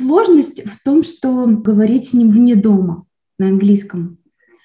[0.00, 3.04] сложность в том, что говорить с ним вне дома
[3.38, 4.18] на английском.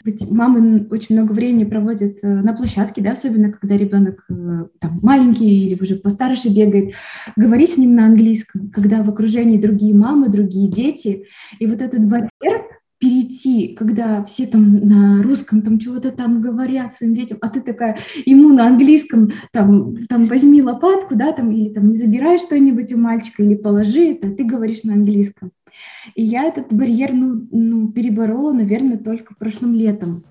[0.04, 5.00] Ведь мамы очень много времени проводят э, на площадке, да, особенно когда ребенок э, там,
[5.02, 6.94] маленький или уже постарше бегает,
[7.36, 11.26] говорить с ним на английском, когда в окружении другие мамы, другие дети.
[11.58, 12.30] И вот этот барьер
[13.06, 18.00] перейти, когда все там на русском там чего-то там говорят своим детям, а ты такая
[18.26, 22.98] ему на английском там, там возьми лопатку, да, там, или там не забирай что-нибудь у
[22.98, 25.52] мальчика, или положи это, а ты говоришь на английском.
[26.16, 30.24] И я этот барьер, ну, ну переборола, наверное, только прошлым летом.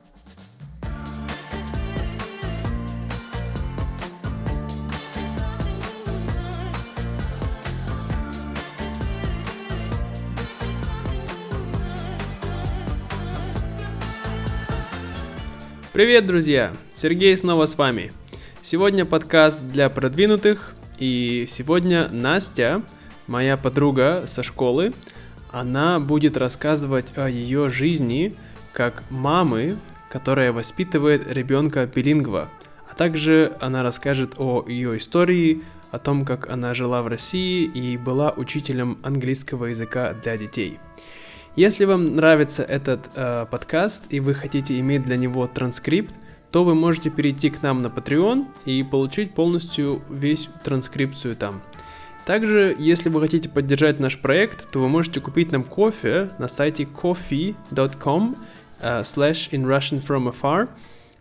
[15.94, 16.72] Привет, друзья!
[16.92, 18.12] Сергей снова с вами.
[18.62, 22.82] Сегодня подкаст для продвинутых, и сегодня Настя,
[23.28, 24.92] моя подруга со школы,
[25.52, 28.34] она будет рассказывать о ее жизни
[28.72, 29.78] как мамы,
[30.10, 32.50] которая воспитывает ребенка билингва,
[32.90, 37.96] а также она расскажет о ее истории, о том, как она жила в России и
[37.96, 40.80] была учителем английского языка для детей–
[41.56, 46.14] если вам нравится этот э, подкаст и вы хотите иметь для него транскрипт,
[46.50, 51.62] то вы можете перейти к нам на Patreon и получить полностью весь транскрипцию там.
[52.24, 56.84] Также, если вы хотите поддержать наш проект, то вы можете купить нам кофе на сайте
[56.84, 58.36] coffee.com
[58.80, 60.68] uh, slash in Russian from afar.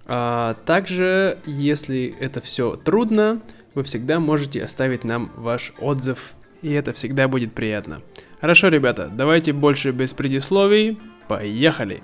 [0.06, 3.42] Uh, также, если это все трудно,
[3.73, 8.02] вы всегда можете оставить нам ваш отзыв, и это всегда будет приятно.
[8.44, 10.99] Хорошо, ребята, давайте больше без предисловий.
[11.30, 12.03] Поехали!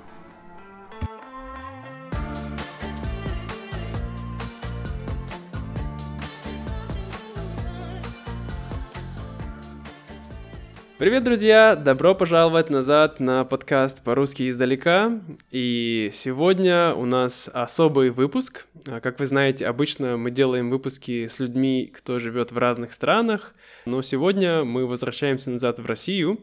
[11.00, 11.78] Привет, друзья!
[11.78, 15.22] Добро пожаловать назад на подкаст по-русски издалека.
[15.50, 18.68] И сегодня у нас особый выпуск.
[18.86, 23.56] А, как вы знаете, обычно мы делаем выпуски с людьми, кто живет в разных странах.
[23.86, 26.42] Но сегодня мы возвращаемся назад в Россию,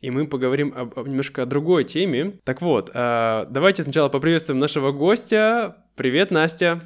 [0.00, 2.38] и мы поговорим об, об немножко о другой теме.
[2.44, 5.84] Так вот, э, давайте сначала поприветствуем нашего гостя.
[5.96, 6.80] Привет, Настя!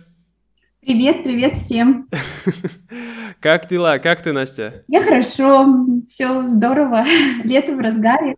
[0.80, 2.08] Привет, привет всем!
[3.42, 3.98] Как дела?
[3.98, 4.84] Как ты, Настя?
[4.86, 5.66] Я хорошо,
[6.06, 7.04] все здорово,
[7.44, 8.36] лето в разгаре.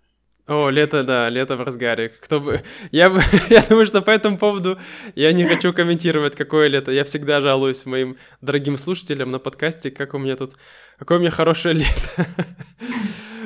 [0.48, 2.08] О, лето, да, лето в разгаре.
[2.08, 2.62] Кто бы...
[2.90, 3.14] Я,
[3.50, 4.78] я думаю, что по этому поводу
[5.14, 6.90] я не хочу комментировать, какое лето.
[6.90, 10.54] Я всегда жалуюсь моим дорогим слушателям на подкасте, как у меня тут...
[10.98, 12.26] Какое у меня хорошее лето.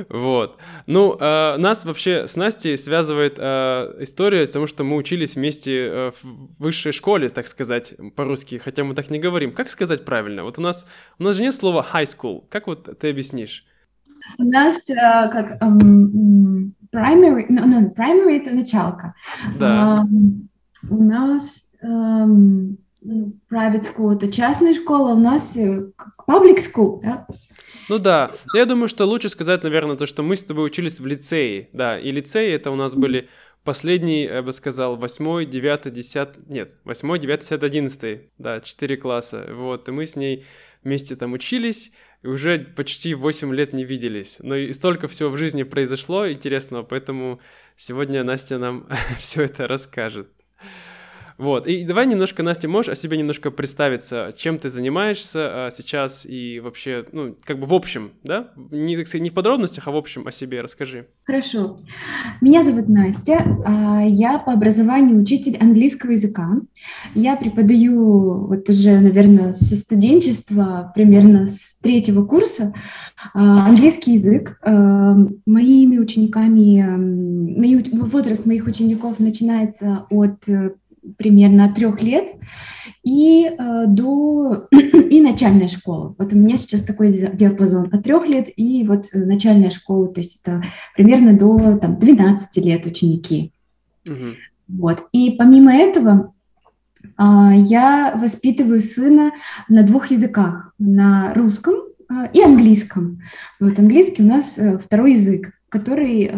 [0.09, 0.59] Вот.
[0.87, 6.11] Ну, э, нас вообще с Настей связывает э, история, потому что мы учились вместе э,
[6.23, 9.53] в высшей школе, так сказать, по-русски, хотя мы так не говорим.
[9.53, 10.45] Как сказать правильно?
[10.45, 10.87] Вот у нас,
[11.19, 12.45] у нас же нет слова high school.
[12.49, 13.65] Как вот ты объяснишь?
[14.39, 19.15] У нас э, как um, primary, no, no, primary это началка.
[19.59, 20.05] Да.
[20.05, 20.49] Um,
[20.91, 22.77] у нас um,
[23.51, 25.91] private school это частная школа, у нас э,
[26.27, 27.27] public school, да?
[27.89, 31.07] Ну да, я думаю, что лучше сказать, наверное, то, что мы с тобой учились в
[31.07, 33.29] лицее, да, и лицеи это у нас были
[33.65, 39.49] последний, я бы сказал, восьмой, девятый, десятый, нет, восьмой, девятый, десятый, одиннадцатый, да, четыре класса,
[39.51, 40.45] вот, и мы с ней
[40.85, 44.37] вместе там учились, и уже почти 8 лет не виделись.
[44.41, 47.41] Но и столько всего в жизни произошло интересного, поэтому
[47.77, 48.89] сегодня Настя нам
[49.19, 50.29] все это расскажет.
[51.39, 56.27] Вот, и давай немножко, Настя, можешь о себе немножко представиться, чем ты занимаешься а, сейчас
[56.27, 58.51] и вообще, ну, как бы в общем, да?
[58.73, 61.07] Не, так сказать, не в подробностях, а в общем о себе расскажи.
[61.23, 61.79] Хорошо.
[62.41, 66.57] Меня зовут Настя, а, я по образованию учитель английского языка.
[67.15, 72.75] Я преподаю вот уже, наверное, со студенчества, примерно с третьего курса,
[73.33, 74.59] а, английский язык.
[75.47, 76.83] Моими учениками,
[77.57, 80.43] мои, возраст моих учеников начинается от
[81.17, 82.33] примерно от трех лет
[83.03, 86.15] и э, до и начальная школа.
[86.19, 90.41] Вот у меня сейчас такой диапазон от трех лет и вот начальная школа, то есть
[90.43, 90.63] это
[90.95, 93.53] примерно до там, 12 лет ученики.
[94.07, 94.35] Угу.
[94.69, 95.09] Вот.
[95.13, 96.35] И помимо этого
[97.03, 97.13] э,
[97.55, 99.33] я воспитываю сына
[99.69, 101.75] на двух языках, на русском
[102.11, 103.23] э, и английском.
[103.61, 106.31] Вот английский у нас э, второй язык, который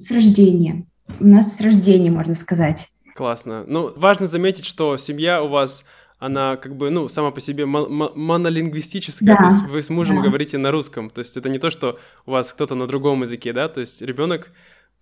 [0.00, 0.84] с рождения.
[1.20, 2.88] У нас с рождения, можно сказать.
[3.14, 3.64] Классно.
[3.66, 5.84] Ну, важно заметить, что семья у вас,
[6.18, 9.36] она как бы, ну, сама по себе монолингвистическая, да.
[9.36, 10.22] то есть вы с мужем да.
[10.24, 13.52] говорите на русском, то есть это не то, что у вас кто-то на другом языке,
[13.52, 14.50] да, то есть ребенок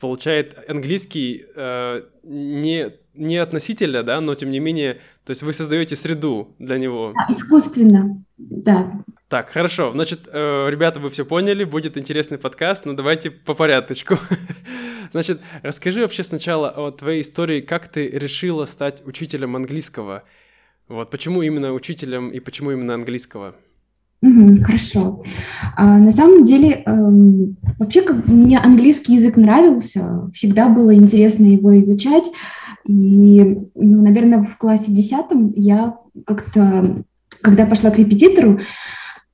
[0.02, 4.94] получает английский э, не, не относительно, да, но тем не менее,
[5.24, 7.12] то есть вы создаете среду для него.
[7.14, 9.04] Да, искусственно, да.
[9.28, 9.92] Так, хорошо.
[9.92, 14.18] Значит, э, ребята, вы все поняли, будет интересный подкаст, но давайте по порядочку.
[15.12, 20.24] Значит, расскажи вообще сначала о твоей истории, как ты решила стать учителем английского.
[20.88, 23.54] Вот, почему именно учителем и почему именно английского?
[24.64, 25.22] Хорошо.
[25.76, 31.78] А, на самом деле, эм, вообще, как мне английский язык нравился, всегда было интересно его
[31.80, 32.30] изучать.
[32.86, 37.02] И, ну, наверное, в классе десятом я как-то,
[37.40, 38.60] когда пошла к репетитору,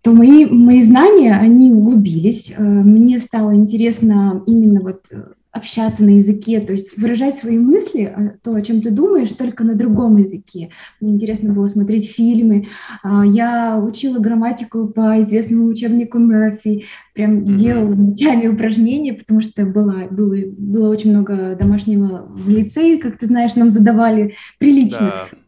[0.03, 2.53] то мои, мои знания, они углубились.
[2.57, 5.23] Э, мне стало интересно именно вот э,
[5.59, 9.65] общаться на языке, то есть выражать свои мысли, а, то, о чем ты думаешь, только
[9.65, 10.71] на другом языке.
[11.01, 12.67] Мне интересно было смотреть фильмы.
[13.03, 16.85] А, я учила грамматику по известному учебнику Мерфи,
[17.15, 17.55] прям mm-hmm.
[17.55, 23.27] делала ночами упражнения, потому что было, было, было очень много домашнего в лицее, как ты
[23.27, 25.29] знаешь, нам задавали прилично.
[25.31, 25.39] Да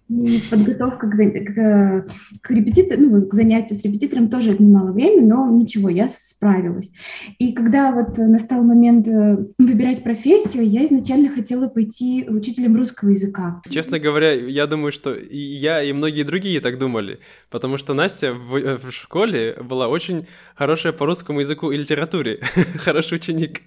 [0.50, 2.06] подготовка к, к,
[2.42, 6.90] к репетитору, ну, к занятию с репетитором тоже отнимала время, но ничего, я справилась.
[7.38, 13.62] И когда вот настал момент э, выбирать профессию, я изначально хотела пойти учителем русского языка.
[13.68, 17.20] Честно говоря, я думаю, что и я, и многие другие так думали,
[17.50, 20.26] потому что Настя в, э, в школе была очень
[20.56, 22.40] хорошая по русскому языку и литературе,
[22.76, 23.60] хороший ученик.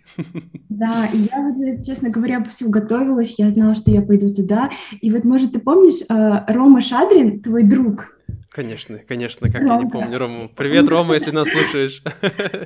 [0.70, 4.70] Да, и я, честно говоря, все готовилась, я знала, что я пойду туда,
[5.02, 8.18] и вот, может, ты помнишь, э, Рома Шадрин, твой друг,
[8.54, 9.74] Конечно, конечно, как Рома.
[9.74, 10.52] я не помню Рому.
[10.56, 12.04] Привет, Рома, если нас слушаешь.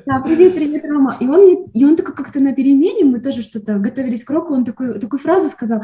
[0.06, 1.16] Да, привет, привет, Рома.
[1.22, 4.54] И он, мне, и он такой как-то на перемене, мы тоже что-то готовились к уроку,
[4.54, 5.82] он такой, такую фразу сказал,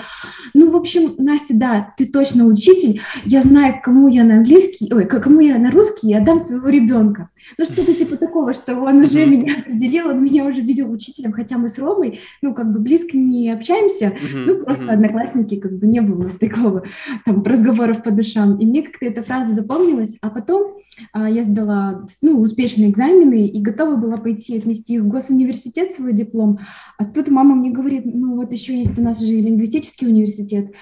[0.53, 5.05] ну, в общем, Настя, да, ты точно учитель, я знаю, кому я на английский, ой,
[5.05, 7.29] кому я на русский, я отдам своего ребенка.
[7.57, 11.57] Ну, что-то типа такого, что он уже меня определил, он меня уже видел учителем, хотя
[11.57, 16.01] мы с Ромой, ну, как бы близко не общаемся, ну, просто одноклассники, как бы не
[16.01, 16.83] было у нас такого,
[17.25, 18.57] там, разговоров по душам.
[18.57, 20.73] И мне как-то эта фраза запомнилась, запомнилось, а потом
[21.11, 26.59] а, я сдала ну, успешные экзамены и готова была пойти отнести в госуниверситет свой диплом.
[26.97, 30.73] А тут мама мне говорит, ну вот еще есть у нас уже лингвистический университет,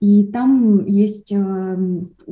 [0.00, 1.76] и там есть э,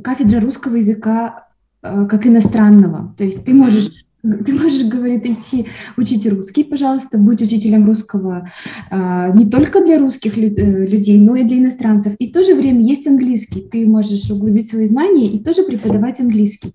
[0.03, 1.47] кафедра русского языка
[1.81, 3.13] э, как иностранного.
[3.17, 3.91] То есть ты можешь
[4.45, 5.67] ты можешь, говорит, идти
[5.97, 8.49] учить русский, пожалуйста, будь учителем русского
[8.91, 12.15] э, не только для русских лю- э, людей, но и для иностранцев.
[12.19, 13.61] И в то же время есть английский.
[13.61, 16.73] Ты можешь углубить свои знания и тоже преподавать английский.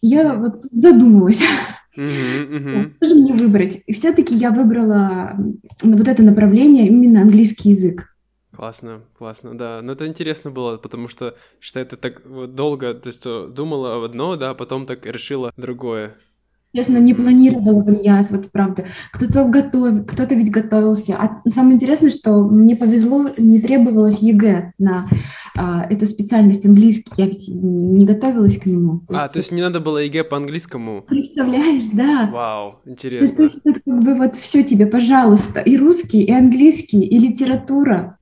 [0.00, 1.40] Я вот задумалась,
[1.92, 3.82] что же мне выбрать.
[3.86, 5.36] И все-таки я выбрала
[5.82, 8.14] вот это направление, именно английский язык.
[8.56, 9.80] Классно, классно, да.
[9.82, 12.22] Но это интересно было, потому что, считай, ты так
[12.54, 16.16] долго, то есть думала одно, да, а потом так решила другое.
[16.74, 18.84] Честно, не планировала в иняз, вот правда.
[19.12, 21.16] Кто-то готов, кто-то ведь готовился.
[21.18, 25.08] А самое интересное, что мне повезло, не требовалось ЕГЭ на
[25.56, 27.10] а, эту специальность английский.
[27.16, 29.02] Я ведь не готовилась к нему.
[29.08, 31.02] А, есть, то есть не надо было ЕГЭ по английскому?
[31.02, 32.28] Представляешь, да.
[32.30, 33.36] Вау, интересно.
[33.36, 38.18] То есть, как бы вот все тебе, пожалуйста, и русский, и английский, и литература.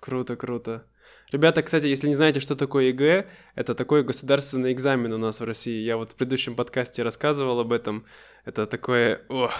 [0.00, 0.84] Круто, круто.
[1.32, 3.26] Ребята, кстати, если не знаете, что такое ЕГЭ,
[3.56, 5.82] это такой государственный экзамен у нас в России.
[5.82, 8.04] Я вот в предыдущем подкасте рассказывал об этом.
[8.44, 9.52] Это такое, ох,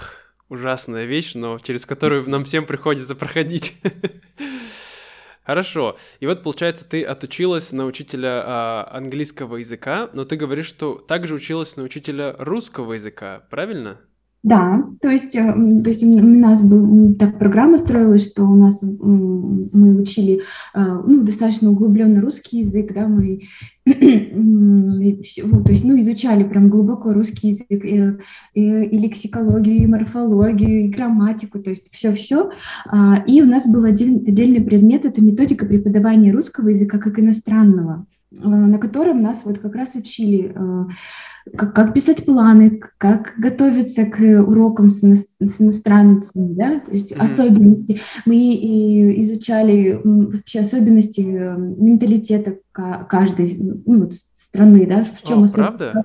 [0.48, 3.76] ужасная вещь, но через которую нам всем приходится проходить.
[5.44, 5.96] Хорошо.
[6.20, 11.34] И вот, получается, ты отучилась на учителя а, английского языка, но ты говоришь, что также
[11.34, 14.00] училась на учителя русского языка, правильно?
[14.46, 18.80] Да, то есть, э, то есть у нас был, так программа строилась, что у нас
[18.80, 20.40] мы учили
[20.72, 23.40] э, ну, достаточно углубленно русский язык, да, мы
[23.84, 28.12] то есть, ну, изучали прям глубоко русский язык, и,
[28.54, 32.50] и, и лексикологию, и морфологию, и грамматику, то есть все-все.
[32.86, 38.06] А, и у нас был один, отдельный предмет, это методика преподавания русского языка как иностранного.
[38.32, 40.84] Э, на котором нас вот как раз учили, э,
[41.56, 47.22] как, как писать планы, как готовиться к урокам с, с иностранцами, да, то есть mm-hmm.
[47.22, 48.00] особенности.
[48.24, 53.56] Мы изучали вообще особенности э, менталитета каждой
[53.86, 55.78] ну, вот, страны, да, в чем О, особенность.
[55.78, 56.04] Правда?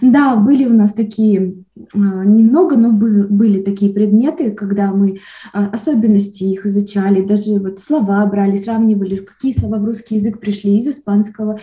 [0.00, 1.54] Да, были у нас такие
[1.94, 5.18] немного, но были такие предметы, когда мы
[5.52, 10.78] а, особенности их изучали, даже вот слова брали, сравнивали, какие слова в русский язык пришли
[10.78, 11.60] из испанского,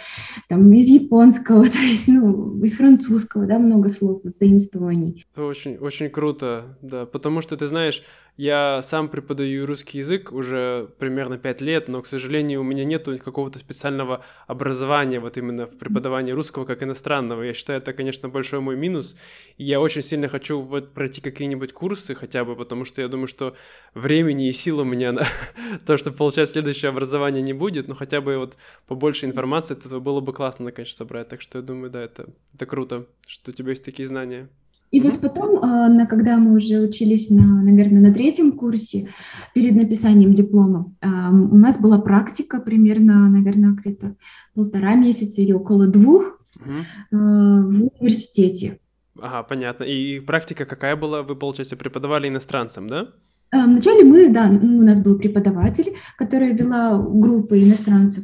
[0.50, 5.26] там, из японского, то есть, ну, из французского, да, много слов, вот, заимствований.
[5.32, 8.04] Это очень, очень круто, да, потому что, ты знаешь,
[8.38, 13.06] Я сам преподаю русский язык уже примерно 5 лет, но, к сожалению, у меня нет
[13.24, 17.44] какого-то специального образования вот именно в преподавании русского как иностранного.
[17.44, 19.16] Я считаю, это, конечно, большой мой минус.
[19.58, 23.28] И я очень сильно хочу вот пройти какие-нибудь курсы хотя бы, потому что я думаю,
[23.28, 23.56] что
[23.94, 25.24] времени и сил у меня на
[25.86, 30.20] то, чтобы получать следующее образование не будет, но хотя бы вот побольше информации, это было
[30.20, 31.30] бы классно, конечно, собрать.
[31.30, 34.50] Так что я думаю, да, это, это круто, что у тебя есть такие знания.
[34.96, 39.10] И вот потом, а, на, когда мы уже учились, на, наверное, на третьем курсе,
[39.54, 44.16] перед написанием диплома, а, у нас была практика примерно, наверное, где-то
[44.54, 46.72] полтора месяца или около двух угу.
[47.12, 48.80] в университете.
[49.20, 49.84] Ага, понятно.
[49.84, 51.24] И практика какая была?
[51.24, 53.10] Вы, получается, преподавали иностранцам, да?
[53.52, 58.24] Вначале мы, да, у нас был преподаватель, который вела группы иностранцев.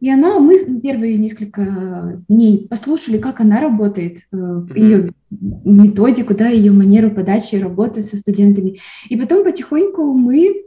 [0.00, 4.78] И она, мы первые несколько дней послушали, как она работает, mm-hmm.
[4.78, 8.78] ее методику, да, ее манеру подачи работы со студентами.
[9.08, 10.64] И потом потихоньку мы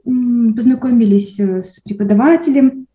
[0.54, 2.88] познакомились э, с преподавателем,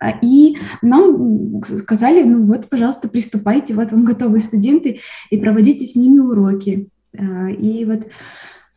[0.00, 4.98] а, и нам сказали, ну вот, пожалуйста, приступайте, вот вам готовые студенты,
[5.30, 6.88] и проводите с ними уроки.
[7.16, 8.08] А, и вот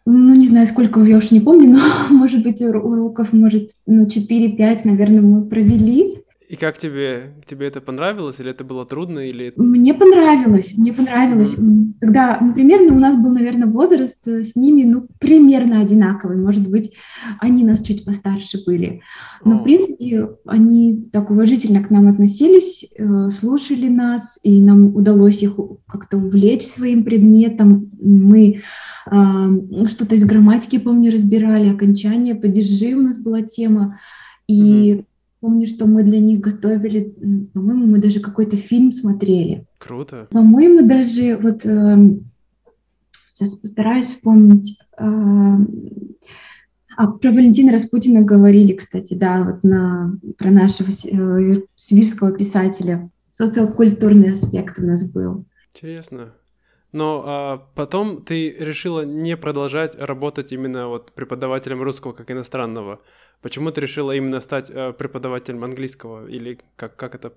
[0.06, 1.80] ну, не знаю, сколько, я уж не помню, но,
[2.16, 6.22] может быть, уроков, может, ну, 4-5, наверное, мы провели.
[6.48, 9.52] И как тебе, тебе это понравилось, или это было трудно, или...
[9.56, 11.58] Мне понравилось, мне понравилось.
[11.58, 11.94] Mm-hmm.
[12.00, 16.38] Тогда, ну, примерно у нас был, наверное, возраст э, с ними, ну, примерно одинаковый.
[16.38, 16.94] Может быть,
[17.40, 19.02] они нас чуть постарше были.
[19.44, 19.60] Но, oh.
[19.60, 25.58] в принципе, они так уважительно к нам относились, э, слушали нас, и нам удалось их
[25.88, 27.90] как-то увлечь своим предметом.
[28.00, 28.62] Мы
[29.10, 34.00] э, что-то из грамматики, помню, разбирали, окончание, падежи у нас была тема.
[34.48, 35.06] И mm-hmm
[35.46, 37.14] Помню, что мы для них готовили,
[37.54, 39.68] по-моему, мы даже какой-то фильм смотрели.
[39.78, 40.28] Круто.
[40.32, 42.18] По-моему, даже вот э,
[43.32, 44.80] сейчас постараюсь вспомнить.
[44.98, 45.04] Э,
[46.98, 53.12] а, про Валентина Распутина говорили, кстати, да, вот на, про нашего э, свирского писателя.
[53.28, 55.46] Социокультурный аспект у нас был.
[55.76, 56.34] Интересно.
[56.96, 63.02] Но а, потом ты решила не продолжать работать именно вот преподавателем русского как иностранного.
[63.42, 67.34] Почему ты решила именно стать э, преподавателем английского или как, как это?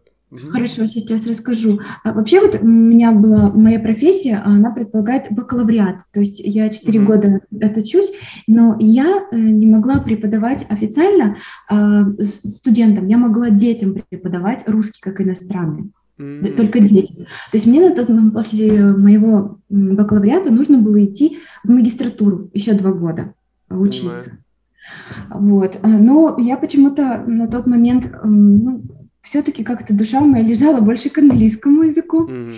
[0.53, 1.81] Хорошо, сейчас расскажу.
[2.05, 6.69] А, вообще вот у меня была моя профессия, а она предполагает бакалавриат, то есть я
[6.69, 7.05] 4 mm-hmm.
[7.05, 8.13] года отучусь,
[8.47, 11.37] но я э, не могла преподавать официально
[11.69, 15.91] э, студентам, я могла детям преподавать русский как иностранный.
[16.19, 16.57] Mm-hmm.
[16.57, 17.17] Только детям.
[17.17, 22.73] То есть мне на тот момент после моего бакалавриата нужно было идти в магистратуру еще
[22.73, 23.35] два года
[23.71, 24.31] учиться.
[24.31, 25.39] Mm-hmm.
[25.41, 25.79] Вот.
[25.83, 28.83] Э, но я почему-то на тот момент, ну,
[29.21, 32.27] все-таки как-то душа моя лежала больше к английскому языку.
[32.27, 32.57] Mm-hmm.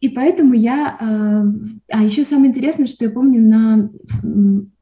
[0.00, 0.96] И поэтому я...
[0.98, 3.90] Э, а еще самое интересное, что я помню, на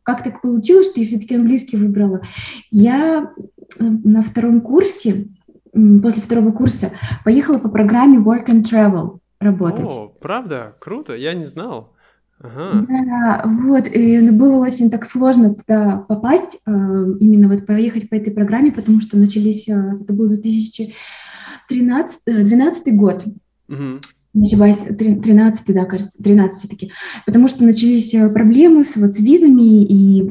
[0.03, 2.23] как так получилось, что я все-таки английский выбрала.
[2.71, 3.33] Я
[3.79, 5.29] на втором курсе,
[5.73, 6.93] после второго курса,
[7.25, 9.87] поехала по программе Work and Travel работать.
[9.87, 10.75] О, правда?
[10.79, 11.95] Круто, я не знал.
[12.43, 12.87] Ага.
[12.89, 18.33] Да, вот, и было очень так сложно туда попасть, э, именно вот поехать по этой
[18.33, 23.25] программе, потому что начались, э, это был 2013, 2012 э, год.
[23.69, 24.01] Угу
[24.33, 26.93] не ошибаюсь, 13, да, кажется, 13 все-таки,
[27.27, 30.31] потому что начались э, проблемы с, вот, с визами, и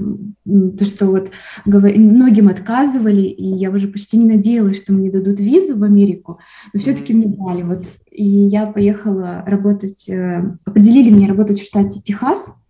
[0.77, 1.31] то, что вот
[1.65, 6.39] многим отказывали, и я уже почти не надеялась, что мне дадут визу в Америку,
[6.73, 12.01] но все-таки мне дали, вот, и я поехала работать, э, определили меня работать в штате
[12.01, 12.65] Техас,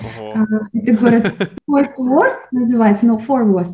[0.00, 0.32] Ого.
[0.34, 1.34] А, это город
[1.66, 3.68] Форт Уорт называется, но Форт Уорт,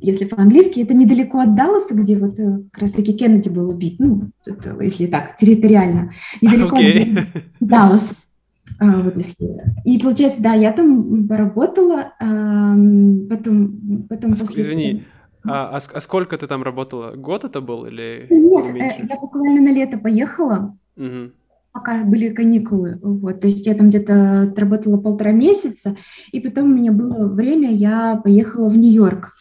[0.00, 4.30] если по-английски, это недалеко от Далласа, где вот э, как раз-таки Кеннеди был убит, ну,
[4.46, 7.18] это, если так, территориально, недалеко okay.
[7.18, 8.14] от Далласа.
[8.78, 9.62] А, вот если...
[9.84, 14.62] И получается, да, я там поработала, потом, потом а, после...
[14.62, 15.04] Извини,
[15.44, 17.12] а, а, а сколько ты там работала?
[17.12, 21.30] Год это был или Нет, э, я буквально на лето поехала, угу.
[21.72, 25.96] пока были каникулы, вот, то есть я там где-то отработала полтора месяца,
[26.32, 29.32] и потом у меня было время, я поехала в Нью-Йорк.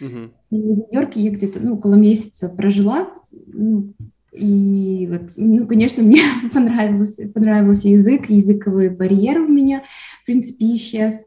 [0.00, 0.30] Угу.
[0.50, 3.08] В Нью-Йорке я где-то ну, около месяца прожила.
[3.30, 3.92] Ну,
[4.32, 6.20] и вот, ну, конечно, мне
[6.52, 9.82] понравился, понравился язык, языковый барьер у меня,
[10.22, 11.24] в принципе, исчез.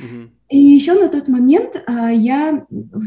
[0.00, 0.30] Угу.
[0.50, 2.66] И еще на тот момент а, я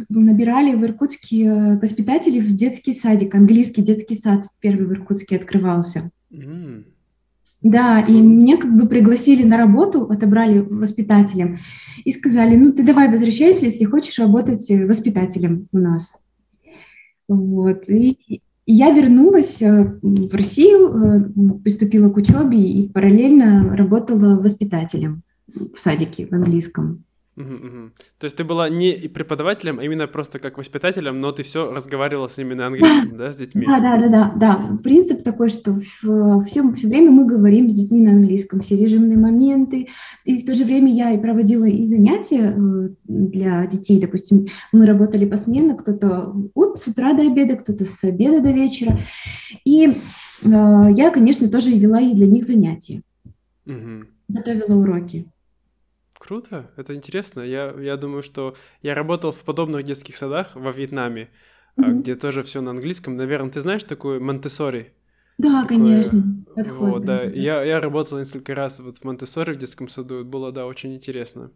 [0.09, 6.11] набирали в Иркутске воспитателей в детский садик, английский детский сад первый в Иркутске открывался.
[6.31, 6.85] Mm.
[7.61, 11.59] Да, и меня как бы пригласили на работу, отобрали воспитателем
[12.05, 16.13] и сказали, ну ты давай возвращайся, если хочешь работать э, воспитателем у нас.
[17.27, 17.89] Вот.
[17.89, 25.79] И я вернулась э, в Россию, э, приступила к учебе и параллельно работала воспитателем в
[25.79, 27.05] садике в английском.
[27.37, 27.91] Угу, угу.
[28.17, 32.27] То есть ты была не преподавателем, а именно просто как воспитателем, но ты все разговаривала
[32.27, 33.63] с ними на английском, да, да с детьми?
[33.67, 34.77] Да, да, да, да, да.
[34.83, 36.41] Принцип такой, что все,
[36.71, 39.87] все время мы говорим с детьми на английском, все режимные моменты,
[40.25, 44.87] и в то же время я и проводила и занятия э, для детей, допустим, мы
[44.87, 46.33] работали посменно, кто-то
[46.75, 48.99] с утра до обеда, кто-то с обеда до вечера,
[49.63, 49.93] и э,
[50.43, 53.03] я, конечно, тоже вела и для них занятия,
[53.67, 54.07] угу.
[54.27, 55.27] готовила уроки.
[56.19, 57.41] Круто, это интересно.
[57.41, 61.29] Я, я думаю, что я работал в подобных детских садах во Вьетнаме,
[61.77, 61.99] mm-hmm.
[61.99, 63.15] где тоже все на английском.
[63.15, 64.93] Наверное, ты знаешь такую Монтессори?
[65.37, 65.77] Да, Такое...
[65.77, 66.23] конечно.
[66.55, 67.17] Подходит, вот, да.
[67.19, 67.23] да.
[67.25, 70.25] Я, я работал несколько раз вот в Монтессори в детском саду.
[70.25, 71.51] Было, да, очень интересно.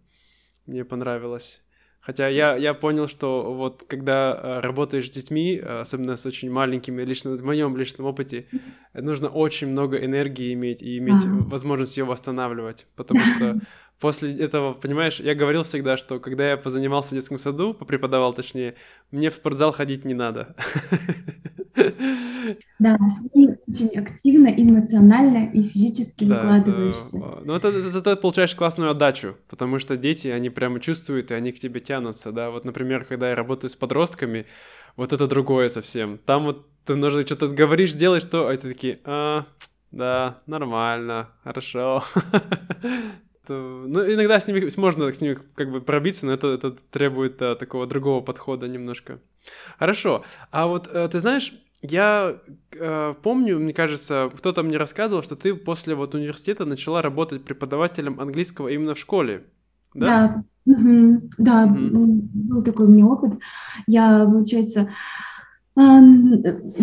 [0.68, 1.64] Мне понравилось.
[2.02, 6.52] Хотя я, я понял, что вот когда э, работаешь с детьми, э, особенно с очень
[6.52, 8.48] маленькими, лично в моем личном опыте,
[8.94, 11.30] нужно очень много энергии иметь и иметь а.
[11.30, 13.60] возможность ее восстанавливать, потому что
[14.02, 18.76] после этого, понимаешь, я говорил всегда, что когда я позанимался в детском саду, попреподавал точнее,
[19.12, 20.56] мне в спортзал ходить не надо.
[22.80, 27.18] Да, очень активно, эмоционально и физически да, выкладываешься.
[27.18, 27.38] Да.
[27.46, 31.52] Ну, это, это зато получаешь классную отдачу, потому что дети, они прямо чувствуют, и они
[31.54, 32.50] к тебе тянутся, да.
[32.50, 34.48] Вот, например, когда я работаю с подростками,
[34.98, 36.18] вот это другое совсем.
[36.26, 39.46] Там вот ты нужно что-то говоришь, делаешь то, а это такие, а,
[39.92, 42.04] да, нормально, хорошо.
[43.48, 47.56] Ну, иногда с ними можно с ними как бы пробиться, но это, это требует да,
[47.56, 49.20] такого другого подхода немножко.
[49.80, 50.24] Хорошо.
[50.52, 52.38] А вот э, ты знаешь, я
[52.74, 58.20] э, помню, мне кажется, кто-то мне рассказывал, что ты после вот университета начала работать преподавателем
[58.20, 59.46] английского именно в школе.
[59.96, 60.44] Да.
[60.66, 61.22] Да, угу.
[61.40, 62.22] да угу.
[62.34, 63.40] был такой у меня опыт.
[63.88, 64.90] Я, получается,
[65.76, 65.82] э,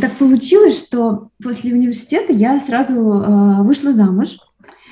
[0.01, 4.39] так получилось, что после университета я сразу э, вышла замуж.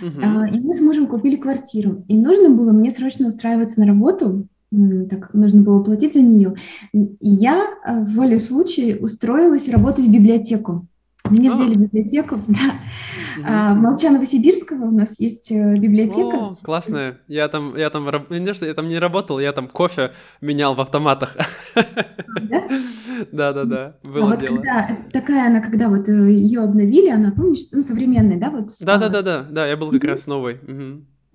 [0.03, 2.05] Э, и мы с мужем купили квартиру.
[2.09, 4.49] И нужно было мне срочно устраиваться на работу
[5.09, 6.55] так нужно было платить за нее.
[6.93, 10.87] И я э, в воле случая устроилась работать в библиотеку.
[11.31, 12.75] Меня взяли в библиотеку, да.
[13.45, 16.37] А, в Молчаново-Сибирского у нас есть э, библиотека.
[16.37, 17.19] О, классная.
[17.29, 21.37] Я там, я там, не я там не работал, я там кофе менял в автоматах.
[22.49, 22.63] Да?
[23.33, 24.57] Да, да, да, было а дело.
[24.57, 28.51] Вот когда, такая она, когда вот э, ее обновили, она, помнишь, ну, современная, да?
[28.51, 30.59] Вот да, да, да, да, да, я был как раз новый.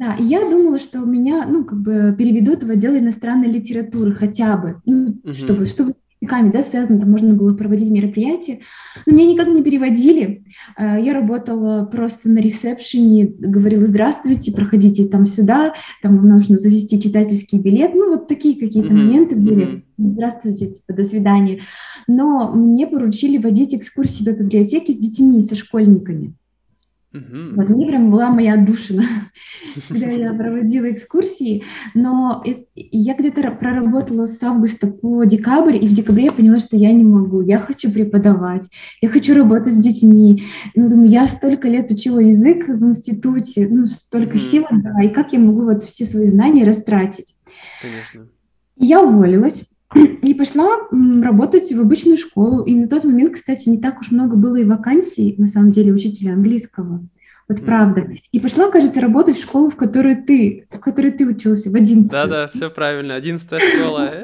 [0.01, 4.57] Да, и я думала, что меня, ну, как бы переведут в отдел иностранной литературы хотя
[4.57, 5.31] бы, ну, угу.
[5.31, 8.59] чтобы, чтобы с языками, да, связано, там можно было проводить мероприятия.
[9.07, 10.45] Но меня никак не переводили.
[10.75, 17.01] А, я работала просто на ресепшене, говорила, здравствуйте, проходите там сюда, там вам нужно завести
[17.01, 17.95] читательский билет.
[17.95, 19.83] Ну, вот такие какие-то mm моменты были.
[19.97, 21.61] Здравствуйте, типа, до свидания.
[22.07, 26.35] Но мне поручили водить экскурсии по библиотеке с детьми, со школьниками.
[27.13, 27.55] Угу.
[27.55, 29.03] Вот мне прям была моя отдушина,
[29.89, 32.41] когда я проводила экскурсии, но
[32.75, 37.03] я где-то проработала с августа по декабрь, и в декабре я поняла, что я не
[37.03, 38.69] могу, я хочу преподавать,
[39.01, 40.45] я хочу работать с детьми.
[40.73, 45.33] Ну, думаю, я столько лет учила язык в институте, ну, столько сил отдала, и как
[45.33, 47.35] я могу вот все свои знания растратить?
[47.81, 48.29] Конечно.
[48.77, 49.65] Я уволилась,
[49.95, 52.63] и пошла работать в обычную школу.
[52.63, 55.93] И на тот момент, кстати, не так уж много было и вакансий, на самом деле,
[55.93, 57.05] учителя английского.
[57.47, 58.07] Вот правда.
[58.31, 62.09] И пошла, кажется, работать в школу, в которой ты, в которой ты учился, в 11
[62.09, 64.11] Да-да, все правильно, 11 школа.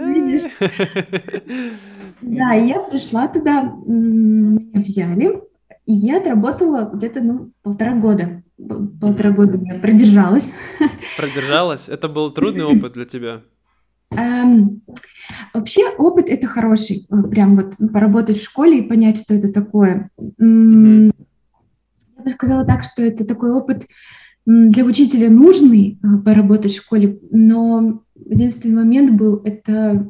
[2.19, 5.39] Да, и я пришла туда, меня взяли,
[5.85, 8.43] и я отработала где-то, ну, полтора года.
[8.99, 10.49] Полтора года я продержалась.
[11.15, 11.89] Продержалась?
[11.89, 13.41] Это был трудный опыт для тебя?
[14.11, 14.81] Эм,
[15.53, 20.09] вообще опыт это хороший, э, прям вот поработать в школе и понять, что это такое.
[20.19, 21.13] Mm-hmm.
[22.17, 23.85] Я бы сказала так, что это такой опыт
[24.45, 30.09] для учителя нужный э, поработать в школе, но единственный момент был это,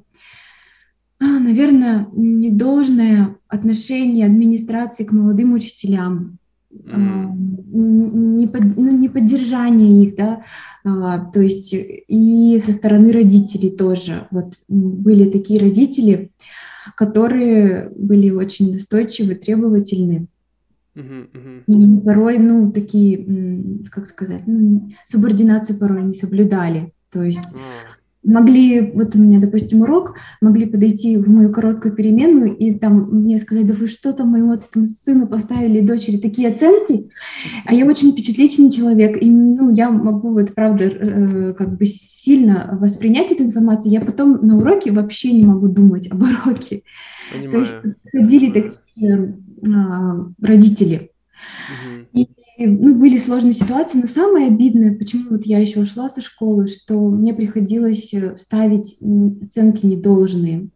[1.19, 6.37] а, наверное, недолжное отношение администрации к молодым учителям
[6.69, 10.43] не, под, ну, не поддержание их, да,
[10.83, 14.27] а, то есть и со стороны родителей тоже.
[14.31, 16.31] Вот были такие родители,
[16.95, 20.27] которые были очень настойчивы, требовательны.
[20.95, 21.63] Uh-huh, uh-huh.
[21.67, 26.93] И порой, ну, такие, как сказать, ну, субординацию порой не соблюдали.
[27.11, 32.55] То есть uh-huh могли, вот у меня, допустим, урок, могли подойти в мою короткую переменную
[32.55, 37.09] и там мне сказать, да вы что там моему этому сыну поставили, дочери такие оценки,
[37.65, 42.77] а я очень впечатлительный человек, и ну, я могу вот правда э, как бы сильно
[42.79, 46.83] воспринять эту информацию, я потом на уроке вообще не могу думать об уроке.
[47.31, 47.51] Понимаю.
[47.51, 49.69] То есть ходили такие э,
[50.41, 51.11] родители.
[52.13, 52.25] Угу.
[52.57, 56.67] И ну, были сложные ситуации, но самое обидное, почему вот я еще ушла со школы,
[56.67, 58.97] что мне приходилось э, ставить
[59.43, 60.69] оценки недолжные.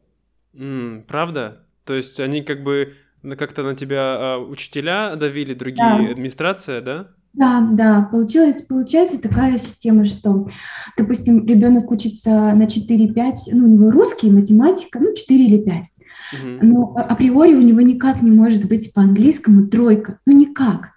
[0.54, 1.66] Mm, правда?
[1.86, 2.94] То есть они как бы
[3.38, 6.12] как-то на тебя а, учителя давили, другие да.
[6.12, 7.08] администрация, да?
[7.34, 10.50] Да, да, получилось, получается такая система, что,
[10.98, 15.86] допустим, ребенок учится на 4-5, ну, у него русский, математика, ну, 4 или 5.
[16.34, 16.66] Угу.
[16.66, 20.92] Но а, априори у него никак не может быть по-английскому тройка, ну, никак.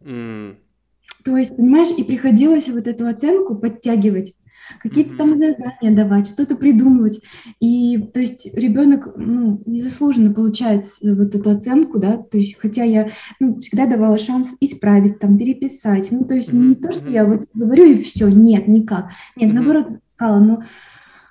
[0.00, 0.54] Mm.
[1.24, 4.34] То есть, понимаешь, и приходилось вот эту оценку подтягивать
[4.80, 5.16] какие-то mm-hmm.
[5.16, 7.20] там задания давать, что-то придумывать.
[7.60, 13.10] И то есть ребенок ну, незаслуженно получает вот эту оценку, да, то есть хотя я
[13.40, 16.10] ну, всегда давала шанс исправить, там, переписать.
[16.10, 16.68] Ну, то есть mm-hmm.
[16.68, 19.10] не то, что я вот говорю и все, нет, никак.
[19.36, 19.54] Нет, mm-hmm.
[19.54, 20.62] наоборот, сказала, но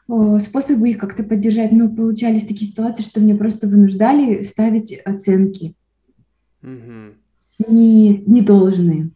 [0.07, 5.75] о, способы их как-то поддержать, но получались такие ситуации, что мне просто вынуждали ставить оценки.
[6.61, 9.11] Не, не должные.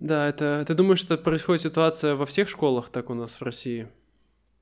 [0.00, 3.88] Да, это ты думаешь, что происходит ситуация во всех школах, так у нас в России?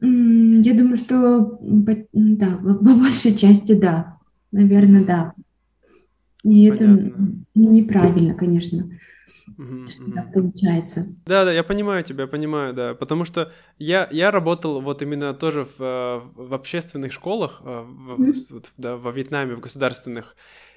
[0.01, 4.18] Я думаю, что да, по большей части да.
[4.53, 5.35] Наверное, да.
[6.44, 6.85] И Понятно.
[6.85, 7.16] это
[7.55, 8.90] неправильно, конечно.
[9.59, 10.12] Угу, что угу.
[10.12, 11.07] так получается.
[11.27, 12.94] Да, да, я понимаю тебя, понимаю, да.
[12.94, 18.20] Потому что я, я работал вот именно тоже в, э, в общественных школах, э, в,
[18.20, 20.37] mm да, во Вьетнаме, в государственных.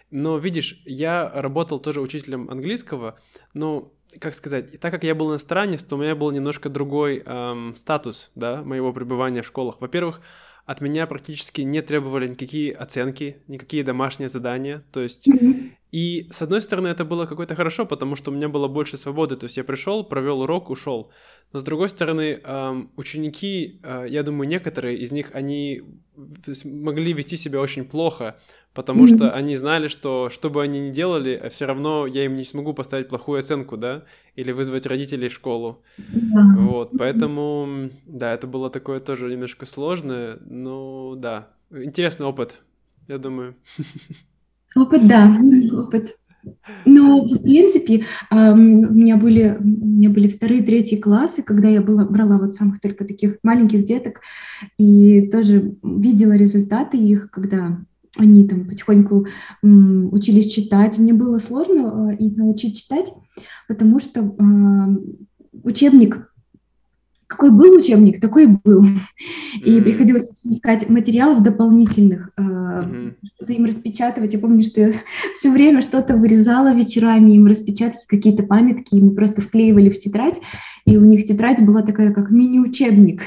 [0.09, 3.17] Но видишь, я работал тоже учителем английского,
[3.53, 7.75] но как сказать, так как я был иностранец, то у меня был немножко другой эм,
[7.75, 9.79] статус, да, моего пребывания в школах.
[9.79, 10.21] Во-первых,
[10.65, 15.27] от меня практически не требовали никакие оценки, никакие домашние задания, то есть...
[15.27, 15.71] Mm-hmm.
[15.91, 19.37] И, с одной стороны, это было какое-то хорошо, потому что у меня было больше свободы,
[19.37, 21.11] то есть я пришел, провел урок, ушел.
[21.53, 25.83] Но, с другой стороны, эм, ученики, э, я думаю, некоторые из них, они
[26.65, 28.37] могли вести себя очень плохо,
[28.77, 29.15] потому mm-hmm.
[29.15, 32.73] что они знали, что что бы они ни делали, все равно я им не смогу
[32.73, 34.03] поставить плохую оценку, да,
[34.35, 35.81] или вызвать родителей в школу.
[35.97, 36.57] Yeah.
[36.59, 42.61] Вот, поэтому, да, это было такое тоже немножко сложное, но да, интересный опыт,
[43.07, 43.55] я думаю.
[44.75, 45.35] Опыт, да,
[45.73, 46.15] опыт.
[46.85, 52.05] Но, в принципе, у меня были, у меня были вторые, третьи классы, когда я была,
[52.05, 54.21] брала вот самых только таких маленьких деток,
[54.77, 57.79] и тоже видела результаты их, когда
[58.17, 59.27] они там потихоньку
[59.63, 60.97] м, учились читать.
[60.97, 63.11] Мне было сложно э, их научить читать,
[63.67, 64.97] потому что э,
[65.63, 66.33] учебник,
[67.27, 68.85] какой был учебник, такой и был.
[69.63, 73.13] И приходилось искать материалов дополнительных, э, mm-hmm.
[73.35, 74.33] что-то им распечатывать.
[74.33, 74.91] Я помню, что я
[75.35, 80.39] все время что-то вырезала вечерами, им распечатки, какие-то памятки, и мы просто вклеивали в тетрадь,
[80.85, 83.21] и у них тетрадь была такая, как мини-учебник.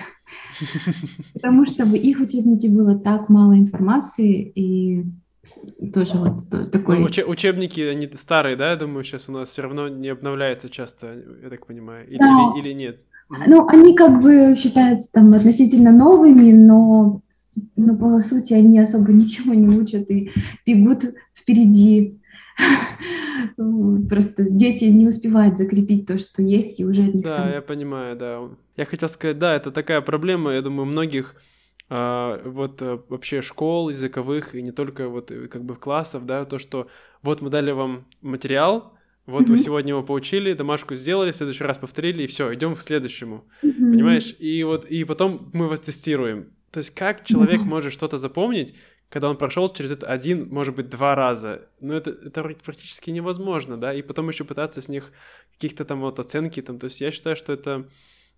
[1.34, 5.04] Потому что в их учебнике было так мало информации, и
[5.92, 6.98] тоже вот такой...
[6.98, 10.68] Ну, уч- учебники, они старые, да, я думаю, сейчас у нас все равно не обновляются
[10.68, 12.52] часто, я так понимаю, или, да.
[12.54, 13.00] или, или нет?
[13.46, 17.22] Ну, они как бы считаются там относительно новыми, но,
[17.76, 20.30] но по сути они особо ничего не учат и
[20.66, 22.20] бегут впереди
[24.08, 27.50] Просто дети не успевают закрепить то, что есть, и уже от них Да, там...
[27.50, 28.40] я понимаю, да.
[28.80, 31.34] Я хотел сказать, да, это такая проблема, я думаю, многих
[31.90, 36.46] а, вот а, вообще школ языковых, и не только вот э, как бы классов, да,
[36.46, 36.88] то, что
[37.20, 39.48] вот мы дали вам материал, вот mm-hmm.
[39.50, 43.44] вы сегодня его поучили, домашку сделали, в следующий раз повторили, и все, идем к следующему.
[43.62, 43.90] Mm-hmm.
[43.90, 44.34] Понимаешь?
[44.38, 46.50] И вот и потом мы вас тестируем.
[46.70, 47.64] То есть как человек mm-hmm.
[47.64, 48.74] может что-то запомнить,
[49.10, 51.68] когда он прошел через это один, может быть, два раза.
[51.80, 55.12] Ну, это, это практически невозможно, да, и потом еще пытаться с них
[55.52, 57.86] каких-то там вот оценки, там, то есть я считаю, что это,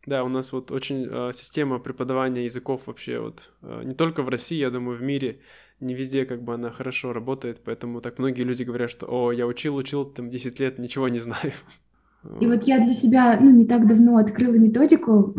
[0.07, 4.29] да, у нас вот очень э, система преподавания языков вообще вот, э, не только в
[4.29, 5.38] России, я думаю, в мире,
[5.81, 9.47] не везде как бы она хорошо работает, поэтому так многие люди говорят, что, о, я
[9.47, 11.53] учил, учил, там, 10 лет, ничего не знаю.
[12.41, 15.35] И вот я для себя, ну, не так давно открыла методику.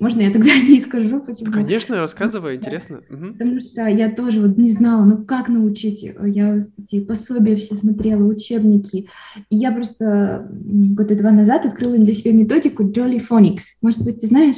[0.00, 1.50] Можно я тогда не скажу, почему?
[1.50, 3.00] Конечно, рассказывай, интересно.
[3.08, 3.32] Угу.
[3.32, 6.02] Потому что я тоже вот не знала, ну, как научить.
[6.02, 9.08] Я эти пособия все смотрела, учебники.
[9.48, 13.78] И я просто года два назад открыла для себя методику Jolly Phonics.
[13.80, 14.56] Может быть, ты знаешь?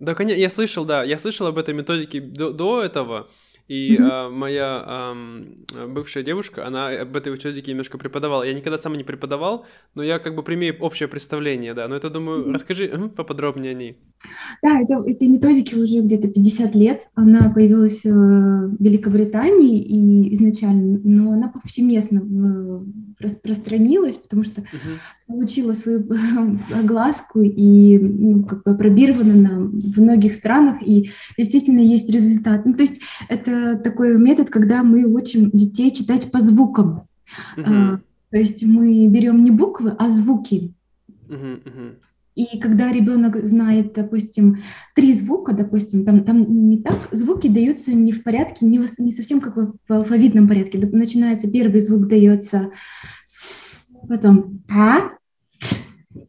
[0.00, 3.28] Да, конечно, я слышал, да, я слышал об этой методике до, до этого.
[3.66, 4.08] И mm-hmm.
[4.10, 8.42] а, моя а, бывшая девушка, она об этой учебнике немножко преподавала.
[8.42, 11.88] Я никогда сам не преподавал, но я как бы примею общее представление, да.
[11.88, 12.52] Но это, думаю, mm-hmm.
[12.52, 13.98] расскажи угу, поподробнее о ней.
[14.62, 17.08] Да, это, этой методике уже где-то 50 лет.
[17.14, 22.22] Она появилась э, в Великобритании и изначально, но она повсеместно
[23.20, 24.98] распространилась, потому что uh-huh.
[25.26, 26.06] получила свою
[26.74, 32.66] огласку и ну, как бы опробирована на, в многих странах, и действительно есть результат.
[32.66, 37.06] Ну, то есть это такой метод, когда мы учим детей читать по звукам.
[37.56, 37.98] Uh-huh.
[38.30, 40.74] То есть мы берем не буквы, а звуки.
[42.34, 44.58] И когда ребенок знает, допустим,
[44.94, 49.12] три звука, допустим, там, там не так, звуки даются не в порядке, не, в, не
[49.12, 50.78] совсем как в, алфавитном порядке.
[50.78, 52.70] Начинается первый звук дается
[53.24, 55.10] с, потом а,
[55.60, 55.76] т,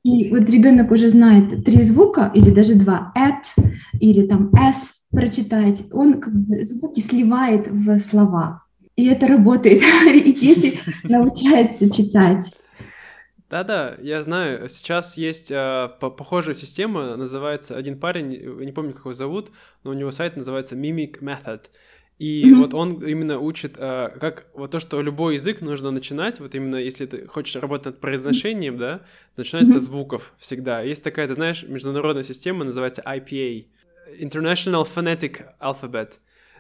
[0.04, 3.60] и вот ребенок уже знает три звука или даже два, at
[4.00, 8.64] или там s прочитать, он как бы звуки сливает в слова.
[8.96, 9.82] И это работает,
[10.14, 12.52] и дети научаются читать.
[13.56, 14.68] Да-да, я знаю.
[14.68, 18.28] Сейчас есть э, похожая система, называется один парень,
[18.66, 19.52] не помню, как его зовут,
[19.86, 21.62] но у него сайт называется Mimic Method.
[22.18, 22.56] И mm-hmm.
[22.56, 26.76] вот он именно учит, э, как вот то, что любой язык нужно начинать, вот именно
[26.76, 29.04] если ты хочешь работать над произношением, да,
[29.38, 29.72] начинать mm-hmm.
[29.72, 30.82] со звуков всегда.
[30.82, 33.68] Есть такая, ты знаешь, международная система, называется IPA,
[34.20, 36.16] International Phonetic Alphabet.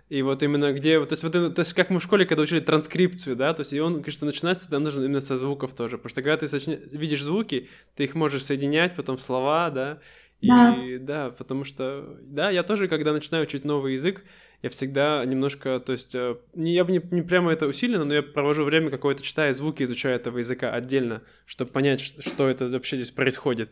[0.09, 2.59] И вот именно где, то есть вот то есть как мы в школе, когда учили
[2.59, 6.09] транскрипцию, да, то есть и он что начинается там нужно именно со звуков тоже, потому
[6.09, 6.77] что когда ты сочня...
[6.91, 9.99] видишь звуки, ты их можешь соединять потом в слова, да,
[10.41, 10.75] и да.
[10.99, 14.23] да, потому что, да, я тоже, когда начинаю учить новый язык,
[14.61, 18.23] я всегда немножко, то есть, э, я бы не, не прямо это усиленно, но я
[18.23, 22.95] провожу время какое-то, читая звуки, изучая этого языка отдельно, чтобы понять, что, что это вообще
[22.95, 23.71] здесь происходит.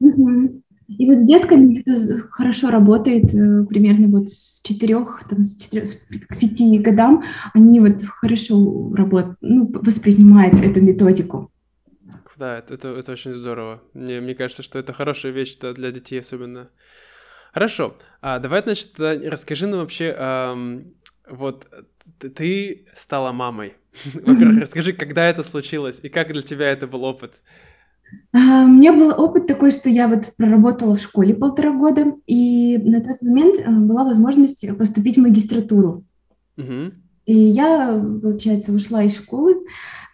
[0.00, 0.62] Угу.
[0.98, 5.86] И вот с детками это хорошо работает, э, примерно вот с четырех, там, с четырех,
[5.86, 7.22] с к пяти годам
[7.54, 11.50] они вот хорошо работают, ну, воспринимают эту методику.
[12.36, 13.82] Да, это, это, это очень здорово.
[13.94, 16.70] Мне, мне кажется, что это хорошая вещь для детей особенно.
[17.52, 20.94] Хорошо, а, давай, значит, расскажи нам вообще, эм,
[21.28, 21.68] вот
[22.18, 23.74] ты стала мамой.
[24.14, 27.42] Во-первых, расскажи, когда это случилось и как для тебя это был опыт.
[28.32, 32.78] А, у меня был опыт такой, что я вот проработала в школе полтора года, и
[32.78, 36.04] на тот момент а, была возможность поступить в магистратуру.
[36.56, 36.90] Угу.
[37.26, 39.56] И я, получается, ушла из школы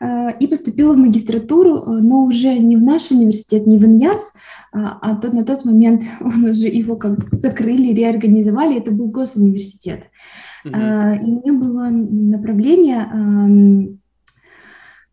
[0.01, 4.35] э, и поступила в магистратуру, но уже не в наш университет, не в ИНЯС,
[4.73, 10.11] а, а тот, на тот момент он уже его как закрыли, реорганизовали, это был госуниверситет.
[10.65, 10.75] Угу.
[10.75, 13.99] И у меня было направление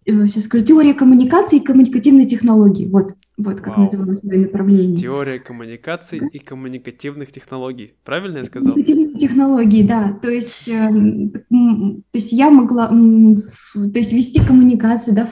[0.05, 2.87] сейчас скажу, теория коммуникации и коммуникативной технологии.
[2.87, 3.85] Вот, вот как Вау.
[3.85, 4.97] называлось мое направление.
[4.97, 6.27] Теория коммуникации да?
[6.31, 7.93] и коммуникативных технологий.
[8.03, 8.73] Правильно я сказал?
[8.73, 10.19] Коммуникативные технологии, да.
[10.21, 15.29] То есть, э, то есть я могла то есть вести коммуникацию, да,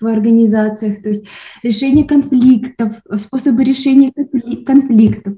[0.00, 1.26] в организациях, то есть
[1.62, 4.12] решение конфликтов, способы решения
[4.64, 5.36] конфликтов.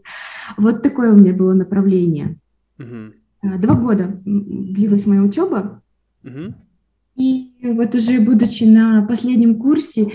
[0.56, 2.38] Вот такое у меня было направление.
[2.78, 3.58] Угу.
[3.58, 5.82] Два года длилась моя учеба.
[6.24, 6.54] Угу.
[7.16, 10.12] И вот уже будучи на последнем курсе,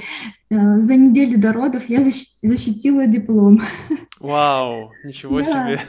[0.49, 2.03] э, за неделю до родов я
[2.41, 3.61] защитила диплом.
[4.19, 5.79] Вау, ничего себе.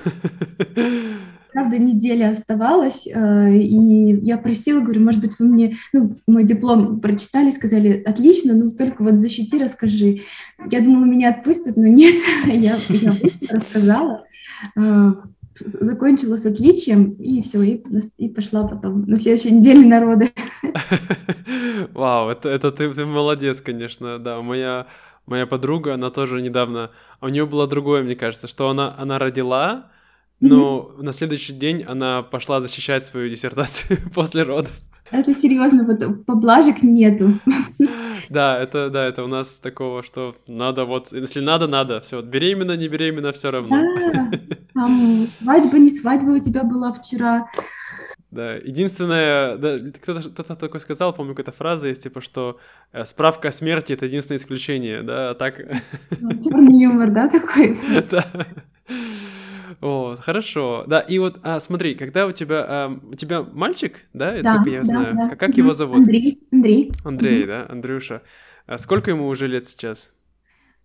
[1.53, 7.01] Правда, неделя оставалась, э, и я просила, говорю, может быть, вы мне ну, мой диплом
[7.01, 10.23] прочитали, сказали, отлично, ну только вот защити, расскажи.
[10.71, 12.17] Я думала, меня отпустят, но нет,
[12.47, 13.13] я, я
[13.51, 14.25] рассказала.
[15.61, 17.83] Закончила с отличием, и все, и,
[18.17, 20.31] и пошла потом на следующей неделе народы.
[21.93, 24.41] Вау, это, это ты, ты молодец, конечно, да.
[24.41, 24.87] Моя,
[25.27, 26.91] моя подруга, она тоже недавно...
[27.21, 29.91] А у нее было другое, мне кажется, что она, она родила,
[30.41, 31.03] но mm-hmm.
[31.03, 34.73] на следующий день она пошла защищать свою диссертацию после родов.
[35.11, 37.39] Это серьезно, вот поблажек нету.
[38.31, 42.77] Да, это да, это у нас такого, что надо вот, если надо, надо, все, беременна,
[42.77, 43.81] не беременна, все равно.
[44.13, 44.31] Да,
[44.79, 47.49] там свадьба, не свадьба у тебя была вчера.
[48.31, 52.59] Да, единственное, да, кто-то, кто-то такой сказал, помню, какая-то фраза есть, типа, что
[52.93, 55.61] э, справка о смерти— это единственное исключение, да, а так...
[56.21, 57.79] Ну, Черный юмор, да, такой?
[58.11, 58.25] Да.
[59.81, 60.85] Вот, хорошо.
[60.87, 64.71] Да, и вот, а, смотри, когда у тебя, а, у тебя мальчик, да, да сколько
[64.71, 65.29] я да, знаю, да.
[65.29, 65.99] как, как его зовут?
[65.99, 66.47] Андрей.
[66.53, 66.93] Андрей.
[67.05, 68.23] Андрей, да, Андрюша.
[68.67, 70.11] А сколько ему уже лет сейчас?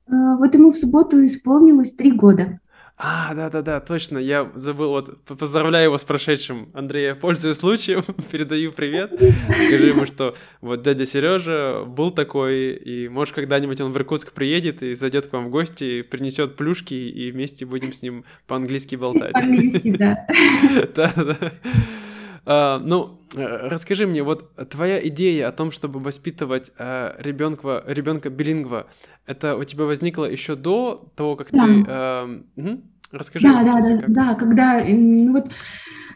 [0.07, 2.59] А, вот ему в субботу исполнилось три года.
[3.05, 6.69] А, да-да-да, точно, я забыл, вот, поздравляю его с прошедшим.
[6.73, 9.11] Андрей, я пользуюсь случаем, передаю привет.
[9.11, 14.81] Скажи ему, что вот дядя Сережа был такой, и может когда-нибудь он в Иркутск приедет
[14.83, 19.33] и зайдет к вам в гости, принесет плюшки, и вместе будем с ним по-английски болтать.
[19.33, 20.25] По-английски, да.
[20.95, 21.51] Да-да.
[22.45, 28.29] А, ну, э, расскажи мне, вот твоя идея о том, чтобы воспитывать а, ребенка, ребенка
[28.29, 28.87] билингва,
[29.25, 31.65] это у тебя возникло еще до того, как да.
[31.65, 31.85] ты...
[31.87, 32.81] А, угу.
[33.13, 33.47] Расскажи.
[33.47, 35.49] Да, да, да, да, когда, ну вот,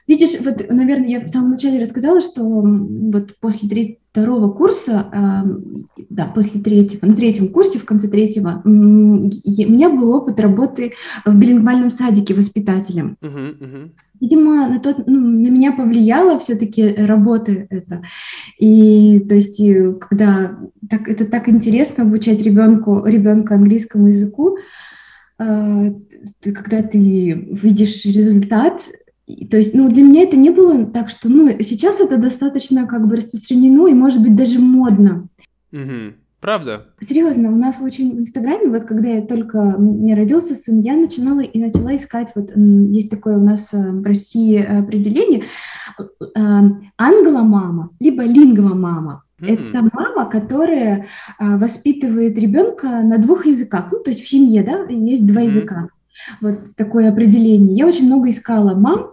[0.08, 6.26] видишь, вот, наверное, я в самом начале рассказала, что вот после второго курса, э, да,
[6.26, 11.92] после третьего, на третьем курсе, в конце третьего, у меня был опыт работы в билингвальном
[11.92, 13.16] садике воспитателем.
[13.22, 13.92] Uh-huh, uh-huh.
[14.20, 18.02] Видимо, на, тот, ну, на меня повлияла все-таки работа эта.
[18.58, 19.62] И то есть,
[20.00, 20.58] когда
[20.90, 24.58] так, это так интересно обучать ребенку, ребенка английскому языку,
[25.40, 25.94] э,
[26.42, 28.90] когда ты видишь результат,
[29.52, 33.08] то есть, ну, для меня это не было так, что, ну, сейчас это достаточно как
[33.08, 35.28] бы распространено и, может быть, даже модно.
[35.74, 36.16] Угу.
[36.40, 36.86] Правда?
[37.02, 41.42] Серьезно, у нас очень в Инстаграме, вот когда я только мне родился сын, я начинала
[41.42, 45.46] и начала искать, вот есть такое у нас э, в России определение,
[46.00, 46.40] э,
[46.96, 49.24] англомама, либо лингвомама.
[49.40, 51.06] Это мама, которая
[51.38, 55.90] а, воспитывает ребенка на двух языках, ну то есть в семье, да, есть два языка.
[56.42, 57.78] Вот такое определение.
[57.78, 59.12] Я очень много искала мам,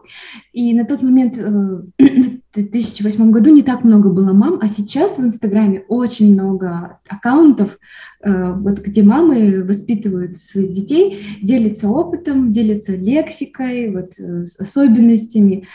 [0.52, 5.18] и на тот момент, э, в 2008 году, не так много было мам, а сейчас
[5.18, 7.78] в Инстаграме очень много аккаунтов,
[8.22, 15.68] э, вот, где мамы воспитывают своих детей, делятся опытом, делятся лексикой, вот, э, с особенностями,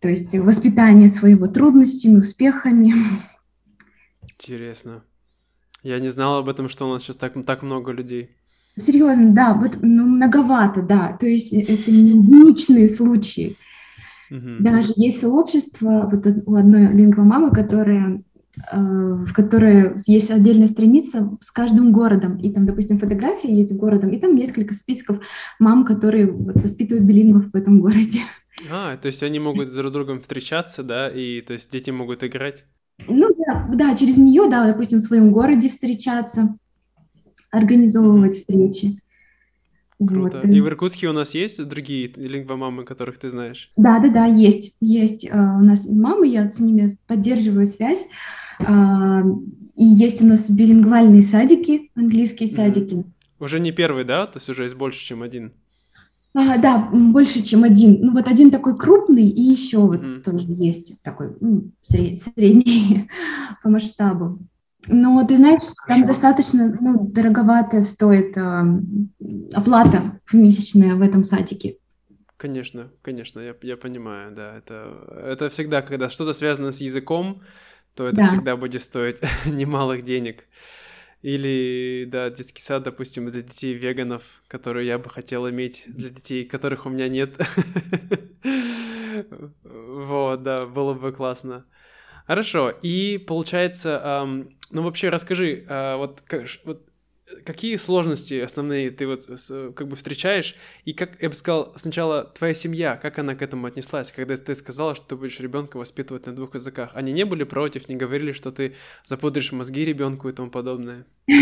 [0.00, 2.92] то есть воспитание своего трудностями, успехами.
[4.38, 5.04] Интересно.
[5.82, 8.30] Я не знала об этом, что у нас сейчас так, так много людей.
[8.76, 11.16] Серьезно, да, вот ну, многовато, да.
[11.18, 13.56] То есть э, это не единичные случаи.
[14.30, 14.60] Mm-hmm.
[14.60, 18.22] Даже есть сообщество, вот у одной лингвомамы, которая
[18.70, 23.78] э, в которой есть отдельная страница с каждым городом, и там, допустим, фотографии есть с
[23.78, 25.20] городом, и там несколько списков
[25.58, 28.20] мам, которые вот, воспитывают билингвов в этом городе.
[28.70, 32.24] А, то есть они могут друг с другом встречаться, да, и то есть дети могут
[32.24, 32.64] играть?
[33.08, 36.56] Ну да, да, через нее, да, допустим, в своем городе встречаться
[37.50, 38.98] организовывать встречи.
[39.98, 40.40] Круто.
[40.42, 40.50] Вот.
[40.50, 43.72] И в Иркутске у нас есть другие лингвомамы, которых ты знаешь?
[43.76, 44.76] Да, да, да, есть.
[44.80, 48.06] Есть uh, у нас мамы, я с ними поддерживаю связь.
[48.60, 49.42] Uh,
[49.74, 52.94] и есть у нас билингвальные садики, английские садики.
[52.94, 53.04] Mm.
[53.38, 54.26] Уже не первый, да?
[54.26, 55.52] То есть уже есть больше, чем один.
[56.38, 57.98] А, да, больше, чем один.
[58.02, 63.08] Ну, вот один такой крупный, и еще вот тоже есть такой ну, средний
[63.62, 64.38] по масштабу.
[64.86, 66.06] Ну, ты знаешь, там Хорошо.
[66.06, 68.62] достаточно ну, дороговато стоит э,
[69.54, 71.78] оплата месячная в этом садике.
[72.36, 74.58] Конечно, конечно, я, я понимаю, да.
[74.58, 77.40] Это, это всегда, когда что-то связано с языком,
[77.94, 78.26] то это да.
[78.26, 80.44] всегда будет стоить немалых денег.
[81.22, 86.44] Или, да, детский сад, допустим, для детей веганов, которые я бы хотел иметь, для детей,
[86.44, 87.36] которых у меня нет.
[89.62, 91.64] Вот, да, было бы классно.
[92.26, 94.26] Хорошо, и получается,
[94.70, 96.22] ну, вообще, расскажи, а, вот,
[97.44, 99.26] какие сложности основные ты вот
[99.74, 103.66] как бы встречаешь, и как, я бы сказал, сначала твоя семья, как она к этому
[103.66, 106.90] отнеслась, когда ты сказала, что ты будешь ребенка воспитывать на двух языках?
[106.94, 111.06] Они не были против, не говорили, что ты запудришь мозги ребенку и тому подобное?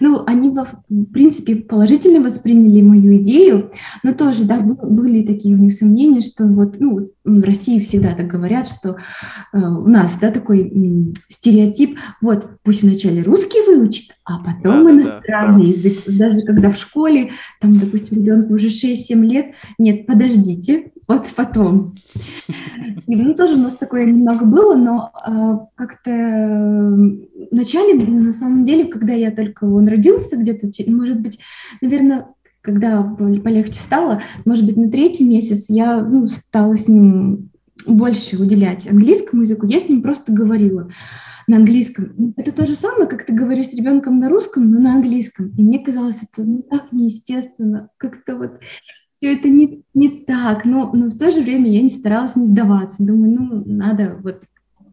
[0.00, 3.72] Ну, они, в принципе, положительно восприняли мою идею,
[4.04, 8.26] но тоже, да, были такие у них сомнения, что вот, ну, в России всегда так
[8.26, 8.96] говорят, что
[9.52, 15.18] э, у нас, да, такой стереотип, вот, пусть вначале русский выучит, а потом да, иностранный
[15.27, 15.98] да, язык.
[16.06, 19.46] Даже когда в школе, там, допустим, ребенку уже 6-7 лет,
[19.78, 21.94] нет, подождите, вот потом.
[23.06, 28.64] И, ну, тоже у нас такое немного было, но э, как-то в начале, на самом
[28.64, 31.38] деле, когда я только он родился, где-то, может быть,
[31.80, 32.28] наверное,
[32.60, 37.50] когда полегче стало, может быть, на третий месяц я ну, стала с ним
[37.86, 40.90] больше уделять английскому языку, я с ним просто говорила
[41.48, 42.34] на английском.
[42.36, 45.52] Это то же самое, как ты говоришь с ребенком на русском, но на английском.
[45.56, 48.60] И мне казалось это ну, так неестественно, как-то вот
[49.16, 52.44] все это не, не так, но, но в то же время я не старалась не
[52.44, 53.04] сдаваться.
[53.04, 54.42] Думаю, ну, надо вот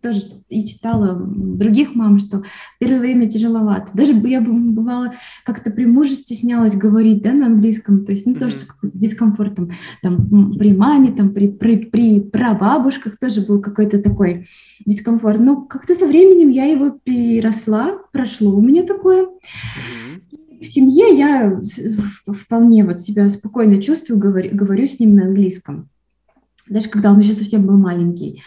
[0.05, 2.43] тоже и читала других мам, что
[2.79, 3.89] первое время тяжеловато.
[3.95, 5.13] Даже я бывала
[5.43, 8.39] как-то при муже стеснялась говорить да, на английском, то есть ну, mm-hmm.
[8.39, 9.69] тоже такой дискомфорт там,
[10.03, 14.45] там при маме, там при, при, при прабабушках тоже был какой-то такой
[14.85, 15.39] дискомфорт.
[15.39, 19.23] Но как-то со временем я его переросла, прошло у меня такое.
[19.23, 20.61] Mm-hmm.
[20.61, 21.61] В семье я
[22.27, 25.89] вполне вот себя спокойно чувствую, говорю, говорю с ним на английском
[26.67, 28.41] даже когда он еще совсем был маленький.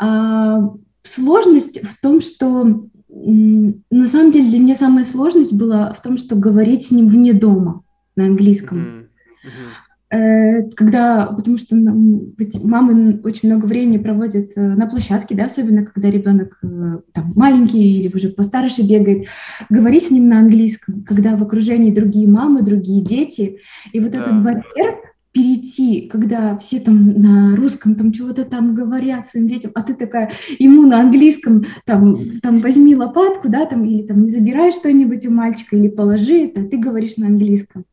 [0.00, 0.70] А,
[1.08, 6.36] Сложность в том, что на самом деле для меня самая сложность была в том, что
[6.36, 7.82] говорить с ним вне дома
[8.16, 8.78] на английском.
[8.78, 10.70] Mm-hmm.
[10.74, 16.10] Когда, потому что ведь мамы очень много времени проводят э, на площадке, да, особенно когда
[16.10, 19.26] ребенок э, там маленький или уже постарше бегает,
[19.68, 23.58] говорить с ним на английском, когда в окружении другие мамы, другие дети,
[23.92, 24.22] и вот да.
[24.22, 24.96] этот барьер,
[25.32, 30.32] перейти, когда все там на русском там чего-то там говорят своим детям, а ты такая
[30.58, 35.30] ему на английском там, там возьми лопатку, да, там, или там не забирай что-нибудь у
[35.30, 37.84] мальчика, или положи это, ты говоришь на английском.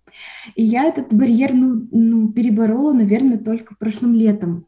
[0.56, 4.66] И я этот барьер, ну, ну переборола, наверное, только прошлым летом.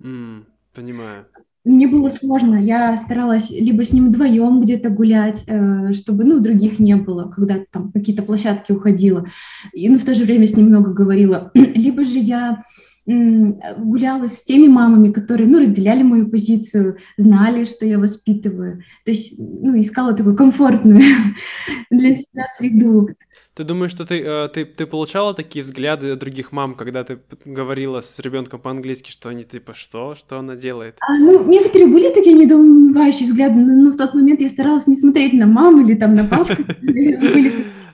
[0.00, 0.44] Mm,
[0.74, 1.26] понимаю.
[1.64, 2.56] Мне было сложно.
[2.56, 7.58] Я старалась либо с ним вдвоем где-то гулять, э, чтобы, ну, других не было, когда
[7.70, 9.26] там какие-то площадки уходила.
[9.72, 11.52] И, ну, в то же время с ним много говорила.
[11.54, 12.64] Либо же я
[13.04, 18.82] гуляла с теми мамами, которые, ну, разделяли мою позицию, знали, что я воспитываю.
[19.04, 21.02] То есть, ну, искала такую комфортную
[21.90, 23.08] для себя среду.
[23.54, 28.00] Ты думаешь, что ты, э, ты, ты получала такие взгляды других мам, когда ты говорила
[28.00, 30.96] с ребенком по-английски, что они типа что, что она делает?
[31.00, 34.96] А, ну, некоторые были такие недоумевающие взгляды, но, но в тот момент я старалась не
[34.96, 36.54] смотреть на маму или там на папу.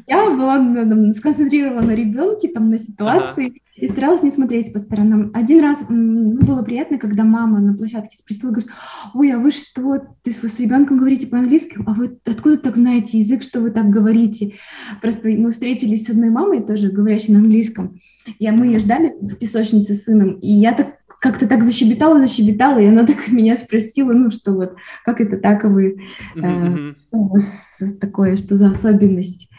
[0.07, 5.31] Я была сконцентрирована на ребенке, там, на ситуации и старалась не смотреть по сторонам.
[5.35, 8.70] Один раз ну, было приятно, когда мама на площадке спросила, говорит,
[9.14, 13.43] ой, а вы что, ты с ребенком говорите по-английски, а вы откуда так знаете язык,
[13.43, 14.55] что вы так говорите?
[15.01, 18.01] Просто мы встретились с одной мамой, тоже говорящей на английском,
[18.39, 22.79] и мы ее ждали в песочнице с сыном, и я так как-то так защебетала, защебетала,
[22.79, 24.74] и она так меня спросила, ну, что вот,
[25.05, 25.99] как это так, а вы,
[26.37, 29.51] э, что у вас такое, что за особенность?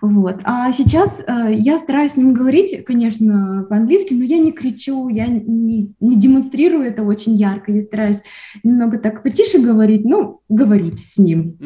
[0.00, 0.40] Вот.
[0.44, 5.26] А сейчас э, я стараюсь с ним говорить, конечно, по-английски, но я не кричу, я
[5.26, 8.22] не, не демонстрирую это очень ярко, я стараюсь
[8.64, 11.56] немного так потише говорить, ну, говорить с ним.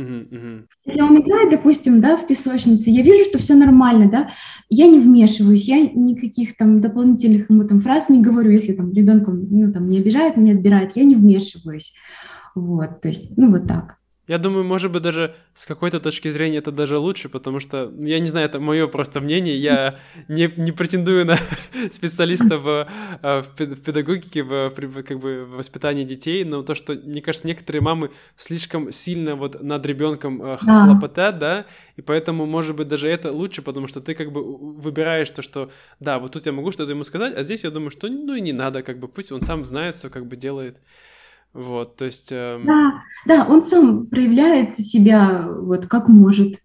[0.84, 4.30] Если он играет, допустим, да, в песочнице, я вижу, что все нормально, да,
[4.68, 9.46] я не вмешиваюсь, я никаких там дополнительных ему там фраз не говорю, если там ребенком,
[9.50, 11.94] ну, там, не обижает, не отбирает, я не вмешиваюсь.
[12.54, 14.01] Вот, то есть, ну, вот так.
[14.32, 18.18] Я думаю, может быть, даже с какой-то точки зрения это даже лучше, потому что, я
[18.18, 21.36] не знаю, это мое просто мнение, я не, не претендую на
[21.92, 22.88] специалиста в,
[23.22, 27.82] э, в педагогике, в, как бы, в воспитании детей, но то, что, мне кажется, некоторые
[27.82, 31.66] мамы слишком сильно вот над ребенком э, хлопотат, да,
[31.96, 34.42] и поэтому, может быть, даже это лучше, потому что ты как бы
[34.80, 35.70] выбираешь то, что,
[36.00, 38.40] да, вот тут я могу что-то ему сказать, а здесь я думаю, что ну и
[38.40, 40.78] не надо, как бы пусть он сам знает, все как бы делает.
[41.54, 42.32] Вот, то есть...
[42.32, 42.64] Эм...
[42.64, 46.56] Да, да, он сам проявляет себя вот как может.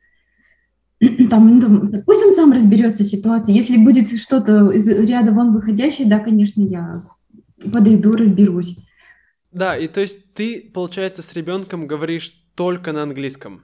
[1.29, 3.53] Там, ну, пусть он сам разберется в ситуации.
[3.53, 7.03] Если будет что-то из ряда вон выходящее, да, конечно, я
[7.71, 8.77] подойду, разберусь.
[9.51, 13.63] Да, и то есть ты, получается, с ребенком говоришь только на английском?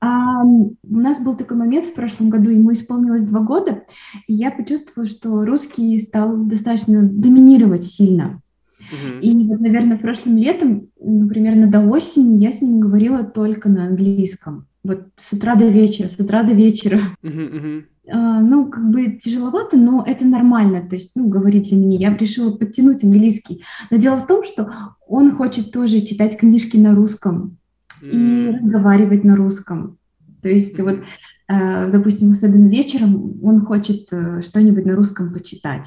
[0.00, 3.84] А, у нас был такой момент в прошлом году, ему исполнилось два года,
[4.26, 8.40] и я почувствовала, что русский стал достаточно доминировать сильно.
[9.20, 13.68] И вот, наверное, в прошлом летом, ну, примерно до осени, я с ним говорила только
[13.68, 14.66] на английском.
[14.84, 17.00] Вот с утра до вечера, с утра до вечера.
[18.10, 21.98] А, ну, как бы тяжеловато, но это нормально, то есть, ну, говорить для меня.
[21.98, 23.62] Я решила подтянуть английский.
[23.90, 24.72] Но дело в том, что
[25.06, 27.58] он хочет тоже читать книжки на русском
[28.00, 29.98] и разговаривать на русском.
[30.42, 31.00] То есть вот,
[31.48, 35.86] э, допустим, особенно вечером он хочет э, что-нибудь на русском почитать.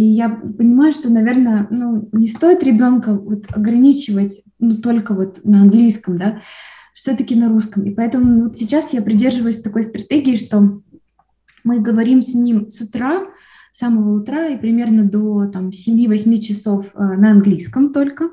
[0.00, 5.60] И я понимаю, что, наверное, ну, не стоит ребенка вот ограничивать ну, только вот на
[5.60, 6.40] английском, да,
[6.94, 7.84] все-таки на русском.
[7.84, 10.80] И поэтому вот сейчас я придерживаюсь такой стратегии, что
[11.64, 13.26] мы говорим с ним с утра,
[13.74, 18.30] с самого утра и примерно до там 7-8 часов э, на английском только.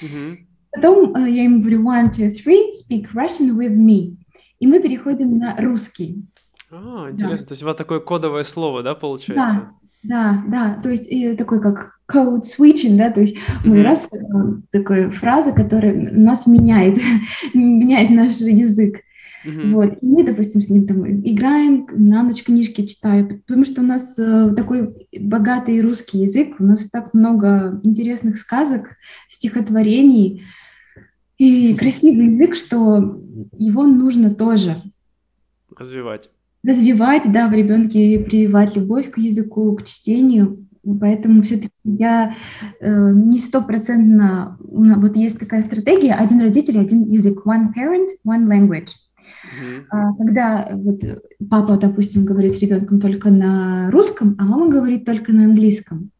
[0.00, 0.36] Mm-hmm.
[0.70, 4.18] Потом э, я ему говорю one, two, three, speak Russian with me.
[4.60, 6.22] И мы переходим на русский.
[6.70, 7.38] А, интересно.
[7.38, 7.44] Да.
[7.44, 9.54] То есть у вас такое кодовое слово, да, получается?
[9.54, 13.82] Да, да, да, то есть и такой как code switching, да, то есть мы mm-hmm.
[13.82, 14.18] раз э,
[14.70, 16.98] такая фраза, которая нас меняет,
[17.54, 19.00] меняет наш язык.
[19.44, 19.68] Mm-hmm.
[19.68, 23.84] Вот, и мы, допустим, с ним там играем, на ночь книжки читаю, потому что у
[23.84, 28.96] нас э, такой богатый русский язык, у нас так много интересных сказок,
[29.28, 30.44] стихотворений
[31.38, 33.20] и красивый язык, что
[33.56, 34.82] его нужно тоже
[35.76, 36.30] развивать
[36.64, 40.66] развивать, да, в ребенке прививать любовь к языку, к чтению.
[41.00, 42.34] Поэтому все-таки я
[42.80, 44.56] э, не стопроцентно...
[44.60, 47.42] Вот есть такая стратегия «один родитель, один язык».
[47.46, 48.88] One parent, one language.
[49.90, 50.16] Mm-hmm.
[50.18, 51.00] Когда вот
[51.50, 56.10] папа, допустим, говорит с ребенком только на русском, а мама говорит только на английском.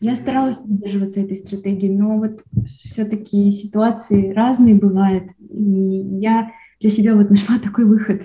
[0.00, 5.30] Я старалась придерживаться этой стратегии, но вот все-таки ситуации разные бывают.
[5.38, 8.22] И я для себя вот нашла такой выход.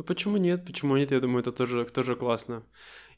[0.00, 0.64] Ну почему нет?
[0.64, 1.10] Почему нет?
[1.10, 2.62] Я думаю, это тоже, тоже классно.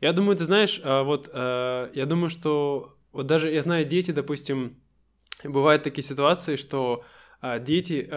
[0.00, 4.10] Я думаю, ты знаешь, а, вот а, я думаю, что вот даже я знаю дети,
[4.10, 4.82] допустим,
[5.44, 7.04] бывают такие ситуации, что
[7.40, 8.08] а, дети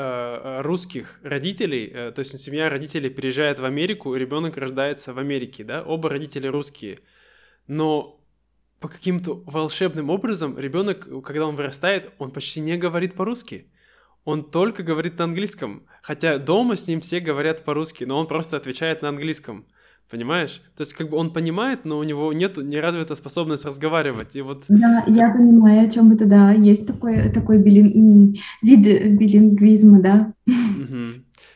[0.63, 5.83] русских родителей, э, то есть семья родителей переезжает в Америку, ребенок рождается в Америке, да,
[5.83, 7.01] оба родителя русские,
[7.67, 8.19] но
[8.79, 13.67] по каким-то волшебным образом ребенок, когда он вырастает, он почти не говорит по-русски
[14.25, 15.83] он только говорит на английском.
[16.01, 19.65] Хотя дома с ним все говорят по-русски, но он просто отвечает на английском.
[20.09, 20.61] Понимаешь?
[20.75, 24.35] То есть как бы он понимает, но у него нет не развита способность разговаривать.
[24.35, 24.65] И вот...
[24.67, 26.51] Да, я понимаю, о чем это, да.
[26.51, 28.35] Есть такой, такой билин...
[28.61, 30.33] вид билингвизма, да.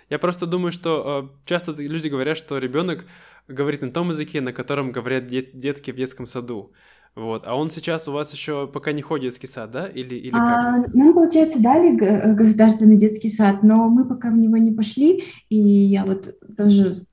[0.10, 3.06] Я просто думаю, что э, часто люди говорят, что ребенок
[3.48, 6.72] говорит на том языке, на котором говорят дет- детки в детском саду.
[7.20, 7.48] Вот.
[7.48, 9.88] А он сейчас у вас еще пока не ходит в детский сад, да?
[9.88, 10.94] Или, или а, как?
[10.94, 11.96] Нам, получается, дали
[12.34, 17.06] государственный детский сад, но мы пока в него не пошли, и я вот тоже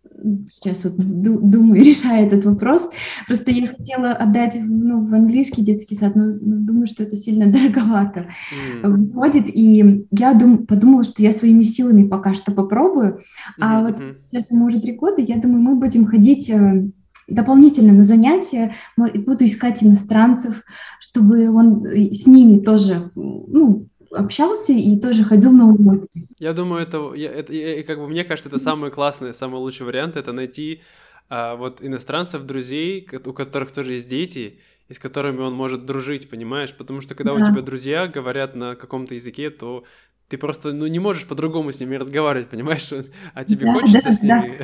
[0.49, 2.91] сейчас вот думаю, решаю этот вопрос.
[3.27, 7.47] Просто я хотела отдать ну, в английский детский сад, но, но думаю, что это сильно
[7.53, 8.89] дороговато mm.
[8.89, 9.47] выходит.
[9.49, 13.17] И я дум, подумала, что я своими силами пока что попробую.
[13.17, 13.61] Mm-hmm.
[13.61, 16.87] А вот сейчас ему уже три года, я думаю, мы будем ходить э,
[17.29, 20.63] дополнительно на занятия, буду искать иностранцев,
[21.01, 26.09] чтобы он э, с ними тоже, ну, общался и тоже ходил на уроки.
[26.39, 29.87] Я думаю, это, я, это я, как бы мне кажется, это самый классный, самый лучший
[29.87, 30.81] вариант, это найти
[31.29, 34.59] а, вот иностранцев, друзей, у которых тоже есть дети,
[34.89, 36.73] и с которыми он может дружить, понимаешь?
[36.73, 37.43] Потому что когда да.
[37.43, 39.85] у тебя друзья говорят на каком-то языке, то
[40.29, 42.91] ты просто ну, не можешь по-другому с ними разговаривать, понимаешь?
[43.35, 44.59] А тебе да, хочется да, с ними.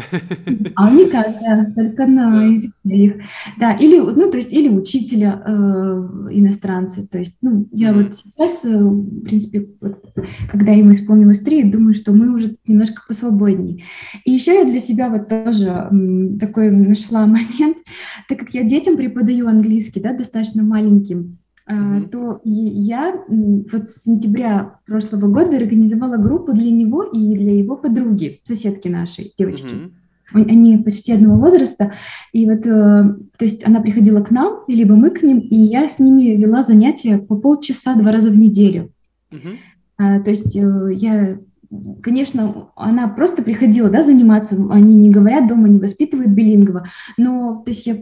[0.46, 0.70] Да.
[0.76, 2.44] А никак, да, только на да.
[2.44, 3.14] языке их.
[3.58, 5.50] Да, или, ну, то есть, или учителя э,
[6.30, 7.06] иностранцы.
[7.06, 8.02] То есть, ну, я mm-hmm.
[8.02, 10.02] вот сейчас, э, в принципе, вот,
[10.50, 13.84] когда ему исполнилось три, думаю, что мы уже немножко посвободнее.
[14.24, 17.78] И еще я для себя вот тоже м, такой нашла момент,
[18.28, 21.38] так как я детям преподаю английский, да, достаточно маленьким,
[21.70, 22.08] Mm-hmm.
[22.08, 28.40] то я вот с сентября прошлого года организовала группу для него и для его подруги,
[28.42, 29.74] соседки нашей, девочки.
[29.74, 30.50] Mm-hmm.
[30.50, 31.92] Они почти одного возраста,
[32.32, 35.88] и вот, э, то есть она приходила к нам, либо мы к ним, и я
[35.88, 38.92] с ними вела занятия по полчаса два раза в неделю.
[39.30, 40.24] Mm-hmm.
[40.24, 41.38] То есть э, я
[42.02, 47.70] конечно, она просто приходила, да, заниматься, они не говорят дома, не воспитывают билингва, но, то
[47.70, 47.96] есть я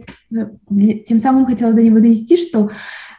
[1.05, 2.69] тем самым хотела до него донести, что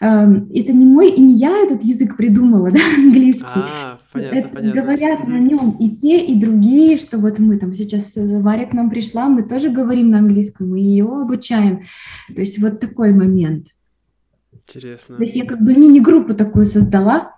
[0.01, 3.47] э, это не мой и не я этот язык придумала, да, английский.
[3.55, 4.83] А, понятно, это понятно.
[4.83, 5.31] Говорят mm-hmm.
[5.31, 9.29] на нем и те, и другие, что вот мы там сейчас, Варя к нам пришла,
[9.29, 11.83] мы тоже говорим на английском, мы ее обучаем.
[12.35, 13.69] То есть вот такой момент.
[14.53, 15.17] Интересно.
[15.17, 17.33] То есть я как бы мини-группу такую создала,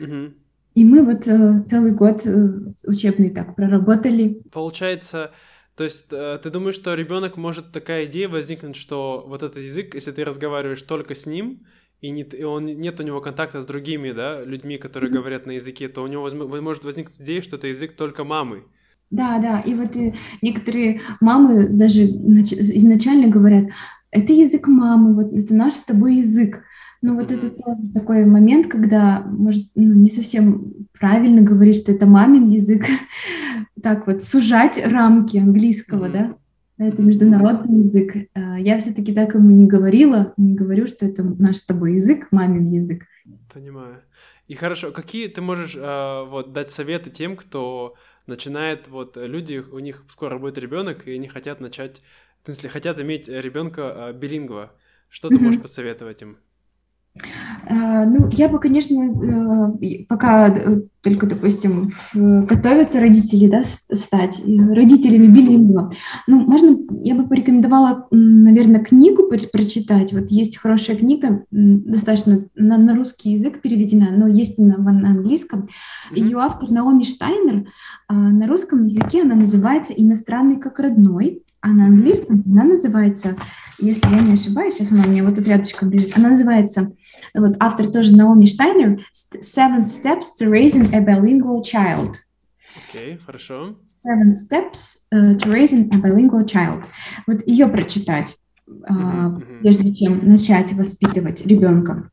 [0.00, 0.32] mm-hmm.
[0.74, 2.48] И мы вот э, целый год э,
[2.86, 4.40] учебный так проработали.
[4.50, 5.32] Получается,
[5.76, 9.94] то есть э, ты думаешь, что ребенок может такая идея возникнуть, что вот этот язык,
[9.94, 11.66] если ты разговариваешь только с ним,
[12.00, 15.14] и, не, и он, нет у него контакта с другими да, людьми, которые mm-hmm.
[15.14, 16.28] говорят на языке, то у него
[16.60, 18.64] может возникнуть идея, что это язык только мамы.
[19.10, 23.66] Да, да, и вот э, некоторые мамы даже изначально говорят,
[24.10, 26.62] это язык мамы, вот это наш с тобой язык.
[27.02, 32.06] Ну, вот это тоже такой момент, когда, может, ну, не совсем правильно говорить, что это
[32.06, 32.84] мамин язык,
[33.82, 36.36] так вот, сужать рамки английского, да,
[36.78, 38.14] это международный язык.
[38.34, 42.28] Э, я все-таки так ему не говорила, не говорю, что это наш с тобой язык,
[42.30, 43.02] мамин язык.
[43.52, 44.02] Понимаю.
[44.46, 47.94] И хорошо, какие ты можешь э, вот дать советы тем, кто
[48.28, 52.00] начинает, вот люди, у них скоро будет ребенок, и они хотят начать,
[52.42, 54.72] в смысле, хотят иметь ребенка э, билингва.
[55.08, 56.38] Что ты можешь посоветовать им?
[57.66, 65.26] А, ну, я бы, конечно, э, пока э, только, допустим, готовятся родители, да, стать родителями
[65.26, 65.92] билингва,
[66.26, 70.12] ну, можно, я бы порекомендовала, наверное, книгу прочитать.
[70.12, 75.10] Вот есть хорошая книга, достаточно на, на русский язык переведена, но есть и на, на
[75.10, 75.68] английском.
[76.14, 77.66] Ее автор Наоми Штайнер.
[78.08, 83.36] А на русском языке она называется «Иностранный как родной», а на английском она называется
[83.78, 86.92] если я не ошибаюсь, сейчас она меня вот тут рядышком лежит, она называется,
[87.34, 92.14] вот автор тоже Наоми Штайнер, Seven Steps to Raising a Bilingual Child.
[92.88, 93.76] Окей, okay, хорошо.
[94.04, 96.86] Seven Steps uh, to Raising a Bilingual Child.
[97.26, 98.36] Вот ее прочитать.
[98.68, 102.10] Uh, uh-huh, прежде чем начать воспитывать ребенка.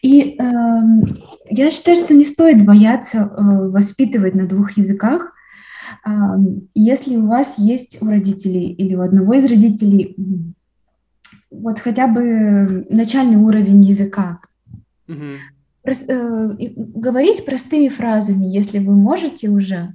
[0.00, 5.32] И uh, я считаю, что не стоит бояться uh, воспитывать на двух языках,
[6.72, 10.16] если у вас есть у родителей или у одного из родителей
[11.50, 14.40] вот хотя бы начальный уровень языка.
[15.08, 15.36] Mm-hmm.
[15.82, 19.94] Прос, э, говорить простыми фразами, если вы можете уже,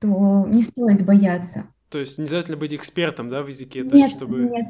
[0.00, 1.66] то не стоит бояться.
[1.88, 3.84] То есть не обязательно быть экспертом, да, в языке?
[3.84, 4.38] То нет, есть, чтобы...
[4.40, 4.66] нет.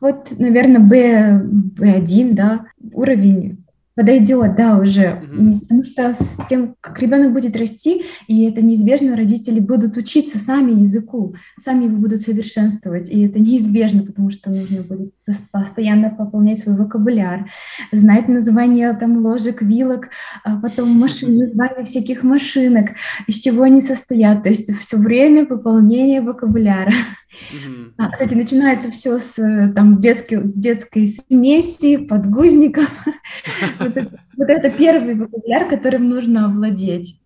[0.00, 3.61] Вот, наверное, B, B1, да, уровень
[3.94, 5.22] подойдет, да, уже.
[5.22, 5.60] Угу.
[5.60, 10.80] Потому что с тем, как ребенок будет расти, и это неизбежно, родители будут учиться сами
[10.80, 15.12] языку, сами его будут совершенствовать, и это неизбежно, потому что нужно будет
[15.52, 17.50] постоянно пополнять свой вокабуляр,
[17.92, 20.08] знать название там ложек, вилок,
[20.44, 22.90] а потом машин, названия всяких машинок,
[23.26, 26.92] из чего они состоят, то есть все время пополнение вокабуляра.
[27.32, 27.92] Mm-hmm.
[27.98, 29.36] А, кстати, начинается все с,
[29.74, 32.90] там, детской, с детской смеси, подгузников.
[33.78, 37.20] вот, это, вот это первый вокабуляр, которым нужно овладеть.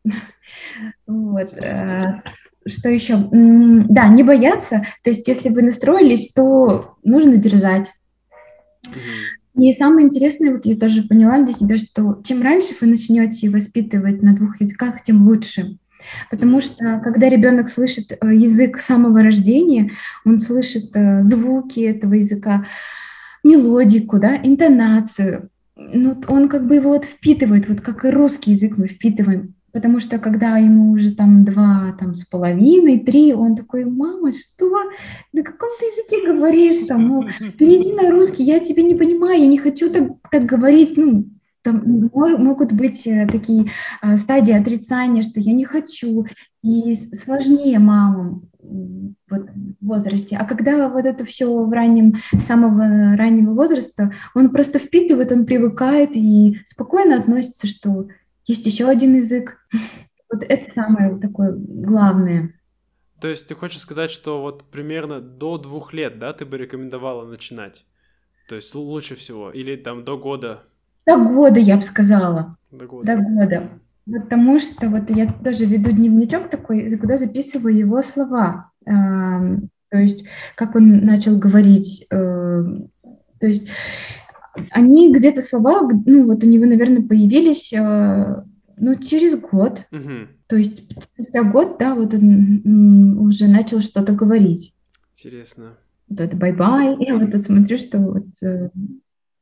[1.07, 1.53] вот.
[1.55, 2.23] Э,
[2.67, 3.29] что еще?
[3.31, 4.83] Да, не бояться.
[5.03, 7.91] То есть, если вы настроились, то нужно держать.
[9.59, 14.23] И самое интересное, вот я тоже поняла для себя, что чем раньше вы начнете воспитывать
[14.23, 15.79] на двух языках, тем лучше.
[16.31, 19.93] Потому что когда ребенок слышит э, язык самого рождения,
[20.25, 22.67] он слышит э, звуки этого языка,
[23.45, 28.77] мелодику, да, интонацию, ну, он как бы его вот впитывает, вот как и русский язык
[28.77, 29.55] мы впитываем.
[29.73, 34.73] Потому что когда ему уже там два там, с половиной, три, он такой, мама, что?
[35.35, 36.87] На каком ты языке говоришь?
[36.89, 37.29] Там, ну,
[37.59, 41.27] перейди на русский, я тебя не понимаю, я не хочу так, так говорить, ну,
[41.67, 46.27] там могут быть э, такие а, стадии отрицания, что я не хочу,
[46.63, 49.49] и сложнее мамам в
[49.81, 50.37] возрасте.
[50.37, 56.11] А когда вот это все в раннем, самого раннего возраста, он просто впитывает, он привыкает
[56.15, 58.09] и спокойно относится, что
[58.45, 59.59] есть еще один язык.
[60.29, 62.53] Вот это самое такое главное.
[63.21, 67.25] То есть ты хочешь сказать, что вот примерно до двух лет, да, ты бы рекомендовала
[67.25, 67.87] начинать?
[68.49, 69.53] То есть лучше всего?
[69.53, 70.65] Или там до года?
[71.07, 72.57] До года, я бы сказала.
[72.71, 73.17] До года.
[73.17, 73.69] До года.
[74.05, 78.71] Потому что вот я тоже веду дневничок такой, куда записываю его слова.
[78.85, 82.07] То есть как он начал говорить.
[82.11, 82.65] Э,
[83.41, 83.69] то есть
[84.71, 88.43] они где-то слова, ну вот у него, наверное, появились э,
[88.77, 89.85] ну, через год.
[89.93, 90.29] Угу.
[90.49, 94.75] То есть спустя год, да, вот он уже начал что-то говорить.
[95.17, 95.75] Интересно.
[96.09, 96.97] Вот это bye-bye.
[97.01, 98.71] Я вот смотрю, что вот э,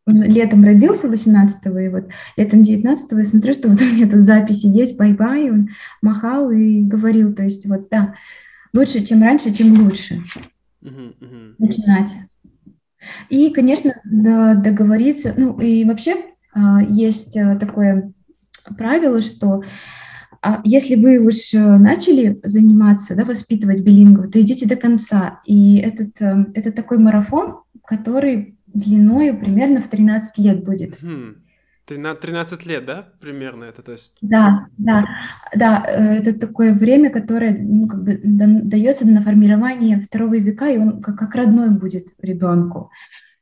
[0.06, 4.66] летом родился 18-го, и вот летом 19-го я смотрю, что вот у меня тут записи
[4.66, 5.70] есть, bye-bye, он
[6.02, 8.14] махал и говорил, то есть вот, да,
[8.72, 10.22] лучше, чем раньше, тем лучше
[10.82, 11.54] uh-huh, uh-huh.
[11.58, 12.10] начинать.
[13.28, 16.16] И, конечно, договориться, ну и вообще
[16.54, 18.12] а, есть а, такое
[18.76, 19.62] правило, что
[20.40, 25.40] а, если вы уж начали заниматься, да, воспитывать билингву, то идите до конца.
[25.44, 30.98] И этот, э, это такой марафон, который длиною примерно в 13 лет будет.
[31.00, 31.36] Хм.
[31.86, 34.16] 13 лет, да, примерно это, то есть?
[34.22, 35.04] Да, да,
[35.54, 40.78] да, э, это такое время, которое, ну, как бы дается на формирование второго языка, и
[40.78, 42.90] он как, как родной будет ребенку.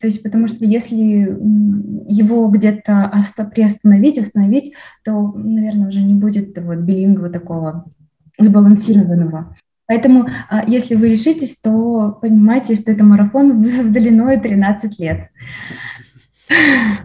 [0.01, 3.13] То есть, потому что если его где-то
[3.55, 4.75] приостановить, остановить,
[5.05, 7.85] то, наверное, уже не будет вот билингва такого
[8.37, 9.57] сбалансированного.
[9.93, 15.29] Поэтому, а, если вы решитесь, то понимайте, что это марафон в длиной 13 лет.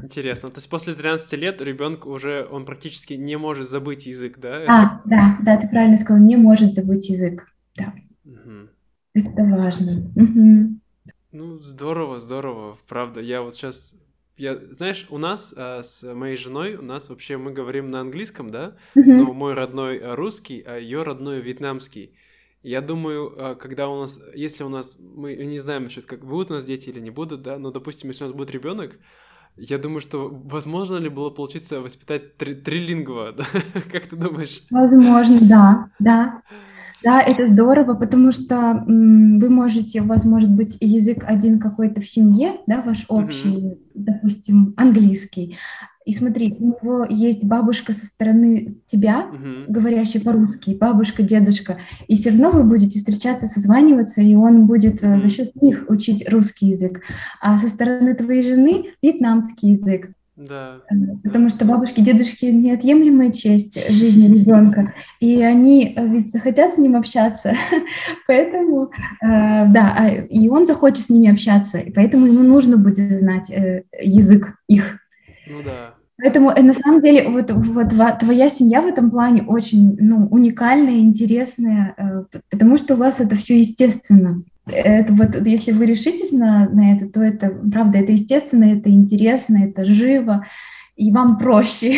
[0.02, 0.48] Интересно.
[0.48, 4.64] То есть после 13 лет ребенок уже, он практически не может забыть язык, да?
[4.70, 7.54] А, да, да, ты правильно сказал, не может забыть язык.
[7.76, 7.94] Да.
[8.24, 8.70] Угу.
[9.16, 10.10] Это важно.
[10.16, 10.80] Угу.
[11.34, 13.20] Ну, здорово, здорово, правда.
[13.20, 13.98] Я вот сейчас
[14.38, 18.50] я, знаешь, у нас а, с моей женой, у нас вообще мы говорим на английском,
[18.50, 19.04] да, uh-huh.
[19.04, 22.14] но мой родной русский, а ее родной вьетнамский.
[22.68, 26.52] Я думаю, а, когда у нас, если у нас, мы не знаем сейчас, как будут
[26.52, 29.00] у нас дети или не будут, да, но, допустим, если у нас будет ребенок,
[29.56, 33.46] я думаю, что возможно ли было получиться воспитать три трилингва, да?
[33.90, 34.64] как ты думаешь?
[34.70, 36.42] Возможно, да, да.
[37.04, 42.08] Да, это здорово, потому что вы можете, у вас может быть язык один какой-то в
[42.08, 43.80] семье, да, ваш общий, mm-hmm.
[43.94, 45.58] допустим, английский,
[46.08, 49.66] и смотри, у него есть бабушка со стороны тебя, uh-huh.
[49.68, 55.20] говорящая по-русски, бабушка, дедушка, и все равно вы будете встречаться, созваниваться, и он будет uh-huh.
[55.20, 57.02] за счет них учить русский язык.
[57.42, 60.12] А со стороны твоей жены вьетнамский язык.
[60.38, 60.78] Да.
[60.90, 60.96] Э,
[61.26, 66.96] потому что бабушки, дедушки неотъемлемая часть жизни ребенка, и они э, ведь захотят с ним
[66.96, 67.54] общаться,
[68.28, 68.92] поэтому,
[69.22, 73.50] э, да, а, и он захочет с ними общаться, и поэтому ему нужно будет знать
[73.50, 75.00] э, язык их.
[75.50, 75.96] Ну да.
[76.20, 77.90] Поэтому э, на самом деле вот, вот
[78.20, 83.36] твоя семья в этом плане очень ну, уникальная, интересная, э, потому что у вас это
[83.36, 84.44] все естественно.
[84.66, 89.64] Это вот если вы решитесь на, на это, то это правда, это естественно, это интересно,
[89.64, 90.46] это живо,
[90.96, 91.98] и вам проще.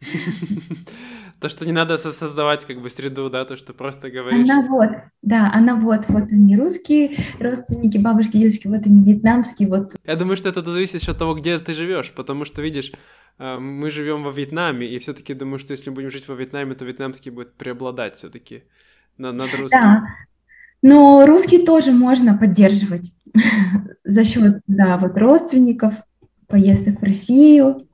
[1.40, 4.48] То, что не надо создавать как бы среду, да, то, что просто говоришь.
[4.48, 4.90] Она вот,
[5.22, 9.96] да, она вот, вот они русские родственники, бабушки, дедушки, вот они вьетнамские, вот.
[10.04, 12.92] Я думаю, что это зависит от того, где ты живешь, потому что, видишь,
[13.38, 16.74] э, мы живем во Вьетнаме, и все-таки думаю, что если мы будем жить во Вьетнаме,
[16.74, 18.64] то вьетнамский будет преобладать все-таки
[19.16, 19.80] над, над русским.
[19.80, 20.04] Да,
[20.82, 23.12] но русский тоже можно поддерживать
[24.04, 25.94] за счет, да, вот родственников,
[26.46, 27.86] поездок в Россию,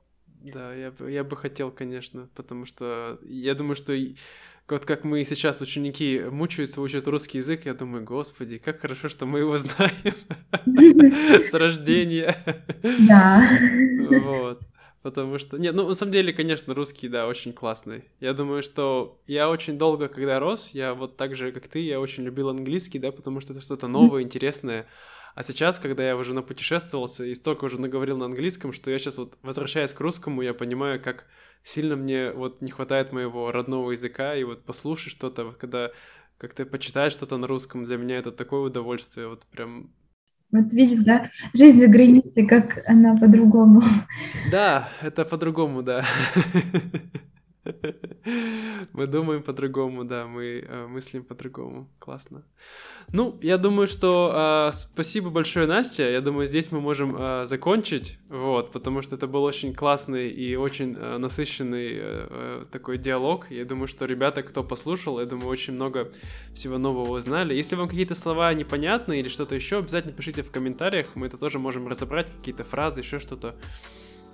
[0.53, 3.93] да, я бы, я бы хотел, конечно, потому что я думаю, что
[4.69, 9.25] вот как мы сейчас, ученики, мучаются, учат русский язык, я думаю, господи, как хорошо, что
[9.25, 10.15] мы его знаем
[10.65, 12.35] с рождения.
[13.07, 13.49] Да.
[14.21, 14.61] Вот.
[15.03, 15.57] Потому что...
[15.57, 18.03] Нет, ну, на самом деле, конечно, русский, да, очень классный.
[18.19, 22.01] Я думаю, что я очень долго, когда рос, я вот так же, как ты, я
[22.01, 24.85] очень любил английский, да, потому что это что-то новое, интересное.
[25.37, 29.19] А сейчас, когда я уже напутешествовался и столько уже наговорил на английском, что я сейчас
[29.19, 31.25] вот, возвращаясь к русскому, я понимаю, как
[31.61, 35.91] сильно мне вот не хватает моего родного языка, и вот послушать что-то, когда
[36.39, 39.91] как ты почитаешь что-то на русском, для меня это такое удовольствие, вот прям
[40.51, 43.83] вот видишь, да, жизнь за границей, как она по-другому.
[44.51, 46.03] Да, это по-другому, да.
[48.93, 51.87] Мы думаем по-другому, да, мы э, мыслим по-другому.
[51.99, 52.43] Классно.
[53.13, 56.03] Ну, я думаю, что э, спасибо большое, Настя.
[56.03, 60.55] Я думаю, здесь мы можем э, закончить, вот, потому что это был очень классный и
[60.55, 63.51] очень э, насыщенный э, э, такой диалог.
[63.51, 66.11] Я думаю, что ребята, кто послушал, я думаю, очень много
[66.53, 67.53] всего нового узнали.
[67.53, 71.15] Если вам какие-то слова непонятны или что-то еще, обязательно пишите в комментариях.
[71.15, 73.55] Мы это тоже можем разобрать, какие-то фразы, еще что-то.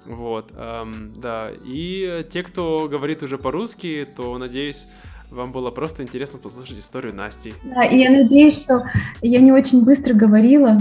[0.06, 1.52] Вот, эм, да.
[1.64, 4.88] И те, кто говорит уже по-русски, то, надеюсь,
[5.30, 7.54] вам было просто интересно послушать историю Насти.
[7.64, 8.84] Да, и я надеюсь, что
[9.22, 10.78] я не очень быстро говорила.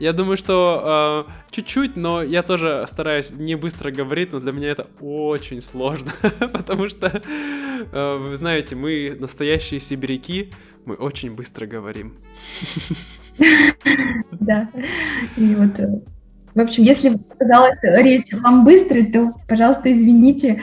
[0.00, 4.68] Я думаю, что э, чуть-чуть, но я тоже стараюсь не быстро говорить, но для меня
[4.68, 6.10] это очень сложно,
[6.52, 7.22] потому что,
[7.92, 10.52] э, вы знаете, мы настоящие сибиряки,
[10.84, 12.14] мы очень быстро говорим.
[14.30, 14.70] Да,
[15.36, 16.00] и вот э,
[16.54, 20.62] в общем, если показалась речь вам быстрой, то, пожалуйста, извините.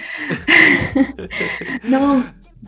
[1.84, 2.24] Но,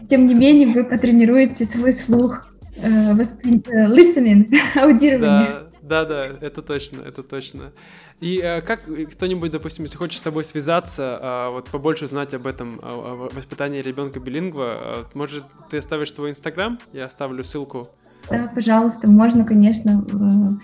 [0.09, 2.47] тем не менее, вы потренируете свой слух,
[2.77, 3.13] э.
[3.13, 5.47] Э, listening, аудирование.
[5.47, 6.05] Да.
[6.05, 7.73] Да, это точно, это точно.
[8.21, 12.47] И э, как кто-нибудь, допустим, если хочет с тобой связаться, э, вот побольше узнать об
[12.47, 16.79] этом о, о воспитании ребенка билингва, э, может, ты оставишь свой инстаграм?
[16.93, 17.89] Я оставлю ссылку.
[18.29, 20.57] Да, пожалуйста, можно, конечно,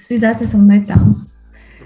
[0.00, 1.28] связаться со мной там.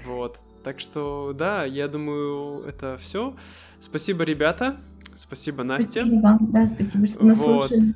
[0.09, 0.39] Вот.
[0.63, 3.35] Так что, да, я думаю, это все.
[3.79, 4.77] Спасибо, ребята.
[5.15, 6.01] Спасибо, Настя.
[6.01, 6.37] Спасибо вам.
[6.51, 7.69] Да, спасибо, что нас вот.
[7.69, 7.93] слушали.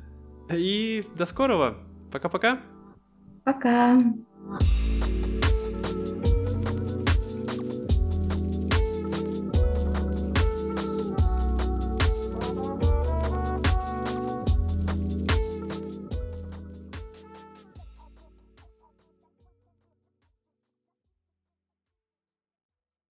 [0.50, 1.76] И до скорого.
[2.10, 2.60] Пока-пока.
[3.44, 3.96] Пока.
[3.98, 4.14] -пока.
[4.46, 4.93] Пока.